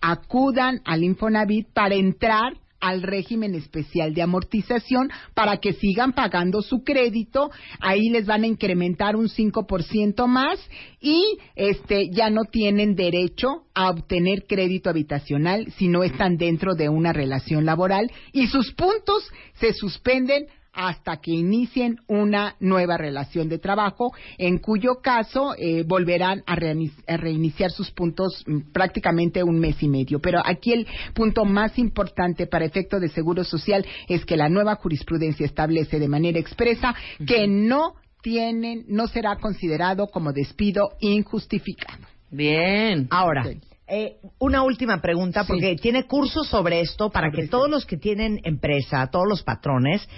acudan 0.01 0.81
al 0.85 1.05
Infonavit 1.05 1.69
para 1.73 1.95
entrar 1.95 2.55
al 2.81 3.03
régimen 3.03 3.55
especial 3.55 4.15
de 4.15 4.23
amortización 4.23 5.11
para 5.35 5.59
que 5.59 5.75
sigan 5.75 6.13
pagando 6.13 6.63
su 6.63 6.83
crédito. 6.83 7.51
Ahí 7.79 8.09
les 8.09 8.27
van 8.27 8.45
a 8.45 8.47
incrementar 8.47 9.17
un 9.17 9.29
5% 9.29 10.27
más 10.27 10.59
y 11.01 11.23
este 11.55 12.11
ya 12.11 12.31
no 12.31 12.45
tienen 12.45 12.95
derecho 12.95 13.65
a 13.75 13.91
obtener 13.91 14.47
crédito 14.47 14.91
habitacional 14.91 15.71
si 15.77 15.89
no 15.89 16.03
están 16.03 16.37
dentro 16.37 16.75
de 16.75 16.89
una 16.89 17.13
relación 17.13 17.67
laboral 17.67 18.11
y 18.33 18.47
sus 18.47 18.73
puntos 18.73 19.29
se 19.55 19.75
suspenden 19.75 20.47
hasta 20.73 21.17
que 21.19 21.33
inicien 21.33 21.99
una 22.07 22.57
nueva 22.61 22.97
relación 22.97 23.49
de 23.49 23.59
trabajo, 23.59 24.13
en 24.39 24.59
cuyo 24.59 25.01
caso 25.03 25.55
eh, 25.59 25.85
volverán 25.87 26.43
a, 26.47 26.57
reiniciar 26.57 27.71
sus 27.71 27.91
puntos 27.91 28.45
mm, 28.47 28.73
prácticamente 28.73 29.43
un 29.43 29.59
mes 29.59 29.83
y 29.83 29.89
medio. 29.89 30.21
Pero 30.21 30.41
aquí 30.45 30.73
el 30.73 30.87
punto 31.15 31.45
más 31.45 31.79
importante 31.79 32.47
para 32.47 32.65
efecto 32.65 33.01
de 33.01 33.09
seguro 33.09 33.45
social 33.45 33.85
es 34.09 34.25
que 34.25 34.37
la 34.37 34.49
nueva 34.49 34.77
jurisprudencia 34.77 35.47
establece 35.47 35.99
de 35.99 36.09
manera 36.09 36.39
expresa 36.39 36.95
que 37.27 37.47
no 37.47 37.95
tienen, 38.23 38.85
no 38.89 39.07
será 39.09 39.37
considerado 39.37 40.09
como 40.09 40.33
despido 40.33 40.91
injustificado. 41.01 42.07
Bien. 42.31 43.09
Ahora, 43.11 43.45
eh, 43.93 44.19
una 44.39 44.63
última 44.63 45.01
pregunta, 45.01 45.45
porque 45.45 45.75
tiene 45.75 46.05
cursos 46.07 46.47
sobre 46.47 46.81
esto 46.81 47.11
para 47.11 47.33
que 47.33 47.49
todos 47.49 47.69
los 47.69 47.87
que 47.87 47.97
tienen 47.97 48.39
empresa, 48.45 49.09
todos 49.11 49.27
los 49.29 49.43
patrones, 49.43 50.09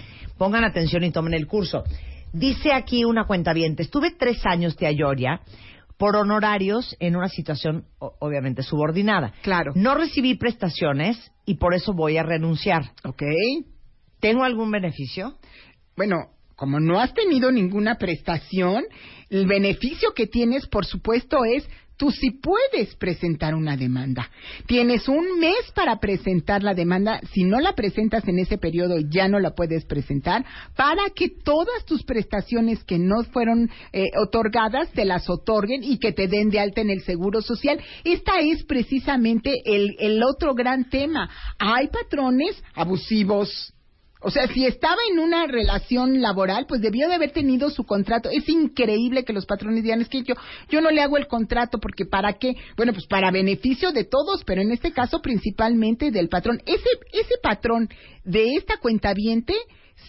pongan 0.43 0.65
atención 0.65 1.05
y 1.05 1.13
tomen 1.13 1.35
el 1.35 1.47
curso. 1.47 1.85
Dice 2.33 2.73
aquí 2.73 3.05
una 3.05 3.29
cuenta 3.29 3.53
bien, 3.53 3.77
estuve 3.79 4.11
tres 4.11 4.45
años 4.45 4.77
de 4.77 4.89
Ayoria 4.89 5.41
por 5.97 6.17
honorarios 6.17 6.97
en 6.99 7.15
una 7.15 7.29
situación 7.29 7.85
obviamente 8.01 8.65
subordinada. 8.65 9.35
Claro. 9.43 9.71
No 9.77 9.95
recibí 9.95 10.35
prestaciones 10.35 11.31
y 11.47 11.59
por 11.59 11.75
eso 11.75 11.93
voy 11.93 12.17
a 12.17 12.25
renunciar. 12.25 12.91
Ok. 13.05 13.23
¿Tengo 14.19 14.43
algún 14.43 14.73
beneficio? 14.73 15.37
Bueno, 15.97 16.17
como 16.57 16.81
no 16.81 16.99
has 16.99 17.15
tenido 17.15 17.53
ninguna 17.53 17.95
prestación, 17.95 18.83
el 19.31 19.47
beneficio 19.47 20.13
que 20.13 20.27
tienes, 20.27 20.67
por 20.67 20.87
supuesto, 20.87 21.45
es 21.45 21.69
tú 22.03 22.11
sí 22.11 22.33
puedes 22.33 22.97
presentar 22.97 23.55
una 23.55 23.77
demanda. 23.77 24.29
Tienes 24.67 25.07
un 25.07 25.39
mes 25.39 25.71
para 25.73 26.01
presentar 26.01 26.65
la 26.65 26.75
demanda. 26.75 27.21
Si 27.33 27.45
no 27.45 27.61
la 27.61 27.75
presentas 27.75 28.27
en 28.27 28.41
ese 28.41 28.59
periodo, 28.59 28.97
ya 28.99 29.29
no 29.29 29.39
la 29.39 29.55
puedes 29.55 29.85
presentar 29.85 30.45
para 30.75 31.11
que 31.15 31.29
todas 31.29 31.85
tus 31.87 32.03
prestaciones 32.03 32.83
que 32.83 32.99
no 32.99 33.23
fueron 33.23 33.71
eh, 33.93 34.07
otorgadas 34.21 34.91
te 34.91 35.05
las 35.05 35.31
otorguen 35.31 35.85
y 35.85 36.01
que 36.01 36.11
te 36.11 36.27
den 36.27 36.51
de 36.51 36.59
alta 36.59 36.81
en 36.81 36.91
el 36.91 37.03
Seguro 37.03 37.41
Social. 37.41 37.81
Esta 38.03 38.41
es 38.41 38.65
precisamente 38.65 39.63
el, 39.65 39.95
el 40.01 40.25
otro 40.25 40.55
gran 40.57 40.91
tema. 40.91 41.31
Hay 41.61 41.87
patrones 41.87 42.61
abusivos 42.75 43.72
o 44.23 44.31
sea, 44.31 44.47
si 44.49 44.67
estaba 44.67 44.99
en 45.11 45.19
una 45.19 45.47
relación 45.47 46.21
laboral, 46.21 46.67
pues 46.67 46.81
debió 46.81 47.09
de 47.09 47.15
haber 47.15 47.33
tenido 47.33 47.71
su 47.71 47.85
contrato. 47.85 48.31
Es 48.31 48.49
increíble 48.49 49.25
que 49.25 49.33
los 49.33 49.47
patrones 49.47 49.83
digan, 49.83 50.01
es 50.01 50.09
que 50.09 50.23
yo, 50.23 50.35
yo 50.69 50.81
no 50.81 50.91
le 50.91 51.03
hago 51.03 51.17
el 51.17 51.27
contrato 51.27 51.79
porque 51.79 52.07
¿para 52.07 52.35
qué? 52.35 52.55
Bueno, 52.77 52.93
pues 52.93 53.07
para 53.07 53.31
beneficio 53.31 53.93
de 53.93 54.05
todos, 54.05 54.45
pero 54.45 54.63
en 54.63 54.73
este 54.73 54.93
caso 54.93 55.21
principalmente 55.21 56.11
del 56.11 56.29
patrón. 56.29 56.63
Ese, 56.67 56.89
ese 57.13 57.35
patrón 57.43 57.89
de 58.25 58.55
esta 58.57 58.77
cuenta 58.79 59.13
viente, 59.15 59.55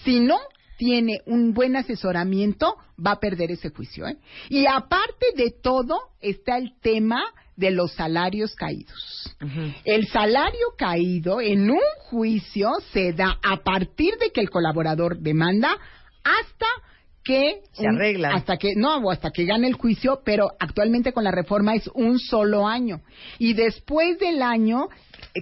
si 0.03 0.19
no 0.19 0.37
tiene 0.77 1.19
un 1.25 1.53
buen 1.53 1.75
asesoramiento, 1.75 2.75
va 3.03 3.11
a 3.11 3.19
perder 3.19 3.51
ese 3.51 3.69
juicio. 3.69 4.07
¿eh? 4.07 4.17
Y 4.49 4.65
aparte 4.65 5.27
de 5.35 5.51
todo, 5.51 5.97
está 6.19 6.57
el 6.57 6.73
tema 6.81 7.23
de 7.55 7.71
los 7.71 7.91
salarios 7.93 8.55
caídos. 8.55 9.35
El 9.83 10.07
salario 10.07 10.67
caído 10.77 11.41
en 11.41 11.69
un 11.69 11.81
juicio 12.09 12.71
se 12.91 13.13
da 13.13 13.39
a 13.43 13.57
partir 13.57 14.17
de 14.17 14.31
que 14.31 14.41
el 14.41 14.49
colaborador 14.49 15.19
demanda 15.19 15.77
hasta 16.23 16.65
que 17.23 17.61
se 17.71 17.87
arregla 17.87 18.31
hasta 18.33 18.57
que 18.57 18.75
no 18.75 18.97
o 18.97 19.11
hasta 19.11 19.31
que 19.31 19.45
gane 19.45 19.67
el 19.67 19.73
juicio, 19.73 20.21
pero 20.25 20.51
actualmente 20.59 21.13
con 21.13 21.23
la 21.23 21.31
reforma 21.31 21.75
es 21.75 21.89
un 21.93 22.19
solo 22.19 22.67
año 22.67 23.01
y 23.39 23.53
después 23.53 24.19
del 24.19 24.41
año 24.41 24.87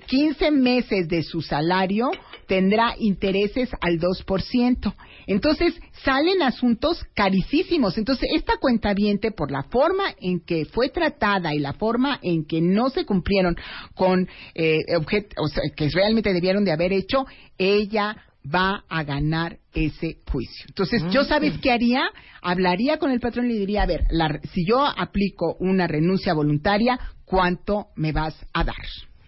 15 0.07 0.51
meses 0.51 1.07
de 1.07 1.23
su 1.23 1.41
salario 1.41 2.11
tendrá 2.47 2.95
intereses 2.97 3.69
al 3.81 3.99
2%. 3.99 4.93
Entonces, 5.27 5.79
salen 6.03 6.41
asuntos 6.41 7.03
carísimos. 7.13 7.97
Entonces, 7.97 8.29
esta 8.33 8.57
cuenta 8.57 8.93
viente, 8.93 9.31
por 9.31 9.51
la 9.51 9.63
forma 9.63 10.03
en 10.19 10.41
que 10.41 10.65
fue 10.65 10.89
tratada 10.89 11.53
y 11.53 11.59
la 11.59 11.73
forma 11.73 12.19
en 12.21 12.45
que 12.45 12.61
no 12.61 12.89
se 12.89 13.05
cumplieron 13.05 13.55
con 13.95 14.27
eh, 14.55 14.79
objetos 14.97 15.53
que 15.75 15.89
realmente 15.89 16.33
debieron 16.33 16.65
de 16.65 16.71
haber 16.71 16.93
hecho, 16.93 17.25
ella 17.57 18.17
va 18.43 18.83
a 18.89 19.03
ganar 19.03 19.57
ese 19.73 20.17
juicio. 20.29 20.65
Entonces, 20.67 21.03
¿yo 21.11 21.23
sabes 21.23 21.57
qué 21.59 21.71
haría? 21.71 22.09
Hablaría 22.41 22.97
con 22.97 23.11
el 23.11 23.19
patrón 23.19 23.45
y 23.45 23.53
le 23.53 23.59
diría, 23.59 23.83
a 23.83 23.85
ver, 23.85 24.05
si 24.53 24.65
yo 24.65 24.85
aplico 24.85 25.55
una 25.59 25.87
renuncia 25.87 26.33
voluntaria, 26.33 26.99
¿cuánto 27.25 27.87
me 27.95 28.11
vas 28.11 28.35
a 28.53 28.63
dar? 28.63 28.75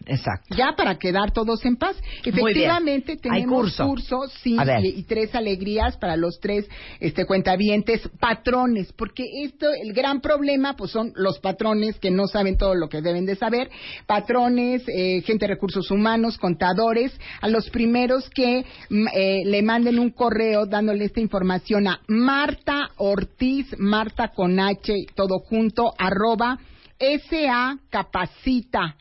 Exacto. 0.05 0.55
Ya 0.55 0.73
para 0.75 0.95
quedar 0.95 1.31
todos 1.31 1.63
en 1.65 1.77
paz. 1.77 1.95
Efectivamente, 2.23 3.17
tenemos 3.17 3.75
cursos 3.77 4.31
sí, 4.41 4.57
y, 4.81 5.03
tres 5.03 5.33
alegrías 5.33 5.97
para 5.97 6.17
los 6.17 6.39
tres 6.39 6.67
este, 6.99 7.25
cuentavientes, 7.25 8.01
patrones, 8.19 8.91
porque 8.93 9.23
esto, 9.43 9.67
el 9.81 9.93
gran 9.93 10.21
problema, 10.21 10.75
pues 10.75 10.91
son 10.91 11.13
los 11.15 11.39
patrones 11.39 11.99
que 11.99 12.11
no 12.11 12.27
saben 12.27 12.57
todo 12.57 12.75
lo 12.75 12.89
que 12.89 13.01
deben 13.01 13.25
de 13.25 13.35
saber, 13.35 13.69
patrones, 14.05 14.83
eh, 14.87 15.21
gente 15.21 15.45
de 15.47 15.53
recursos 15.53 15.89
humanos, 15.91 16.37
contadores, 16.37 17.17
a 17.41 17.47
los 17.47 17.69
primeros 17.69 18.29
que 18.29 18.65
mm, 18.89 19.07
eh, 19.13 19.43
le 19.45 19.61
manden 19.61 19.99
un 19.99 20.11
correo 20.11 20.65
dándole 20.65 21.05
esta 21.05 21.21
información 21.21 21.87
a 21.87 22.01
Marta 22.07 22.89
Ortiz, 22.97 23.67
Marta 23.77 24.29
con 24.29 24.59
H, 24.59 24.93
todo 25.15 25.39
junto, 25.39 25.93
arroba, 25.97 26.59
SA 26.99 27.77
Capacita 27.89 28.97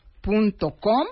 com 0.79 1.05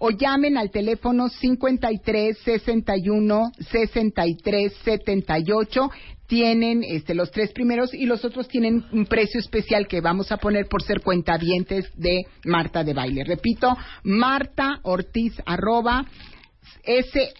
o 0.00 0.10
llamen 0.10 0.56
al 0.56 0.70
teléfono 0.70 1.28
53 1.28 2.38
61 2.38 3.50
63 3.70 4.72
78 4.84 5.90
tienen 6.26 6.82
este, 6.84 7.14
los 7.14 7.30
tres 7.30 7.52
primeros 7.52 7.92
y 7.94 8.06
los 8.06 8.24
otros 8.24 8.48
tienen 8.48 8.84
un 8.92 9.06
precio 9.06 9.40
especial 9.40 9.86
que 9.88 10.02
vamos 10.02 10.30
a 10.30 10.36
poner 10.36 10.66
por 10.66 10.82
ser 10.82 11.00
cuentavientes 11.00 11.90
de 11.96 12.26
Marta 12.44 12.84
de 12.84 12.92
Baile. 12.92 13.24
Repito, 13.24 13.74
Marta 14.02 14.80
Ortiz 14.82 15.40
arroba 15.46 16.04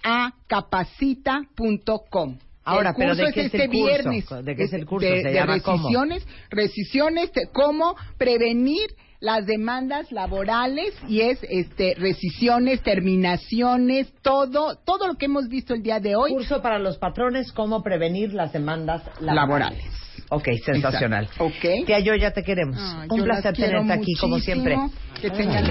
sacapacita.com. 0.03 2.39
Ahora, 2.65 2.95
pero 2.97 3.15
¿de 3.15 3.31
qué 3.33 3.41
es, 3.41 3.47
este 3.47 3.65
el 3.65 3.71
viernes. 3.71 4.25
¿De 4.43 4.57
qué 4.57 4.65
es 4.65 4.73
el 4.73 4.87
curso? 4.87 5.07
De, 5.07 5.23
de 5.23 5.47
rescisiones, 5.47 6.27
rescisiones, 6.51 7.31
cómo 7.53 7.95
prevenir 8.17 8.89
las 9.21 9.47
demandas 9.47 10.13
laborales 10.13 10.95
y 11.09 11.21
es 11.23 11.39
este 11.49 11.95
rescisiones, 11.99 12.83
terminaciones, 12.83 14.13
todo 14.23 14.77
todo 14.77 15.09
lo 15.09 15.15
que 15.15 15.27
hemos 15.27 15.49
visto 15.49 15.75
el 15.75 15.83
día 15.83 16.01
de 16.01 16.17
hoy. 16.17 16.33
Curso 16.33 16.63
para 16.63 16.79
los 16.79 16.99
patrones 16.99 17.53
cómo 17.53 17.83
prevenir 17.83 18.33
las 18.33 18.53
demandas 18.53 19.03
laborales. 19.21 19.85
Ok, 20.31 20.49
sensacional. 20.65 21.29
Ok. 21.39 21.87
Tía, 21.87 22.01
yo 22.01 22.15
ya 22.15 22.33
te 22.33 22.43
queremos. 22.43 22.79
Un 23.09 23.23
placer 23.25 23.55
tenerte 23.55 23.93
aquí 23.93 24.15
como 24.21 24.39
siempre. 24.39 24.77
Que 25.21 25.31
tengan... 25.31 25.65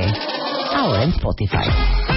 Ahora 0.73 1.03
en 1.03 1.09
Spotify. 1.11 2.16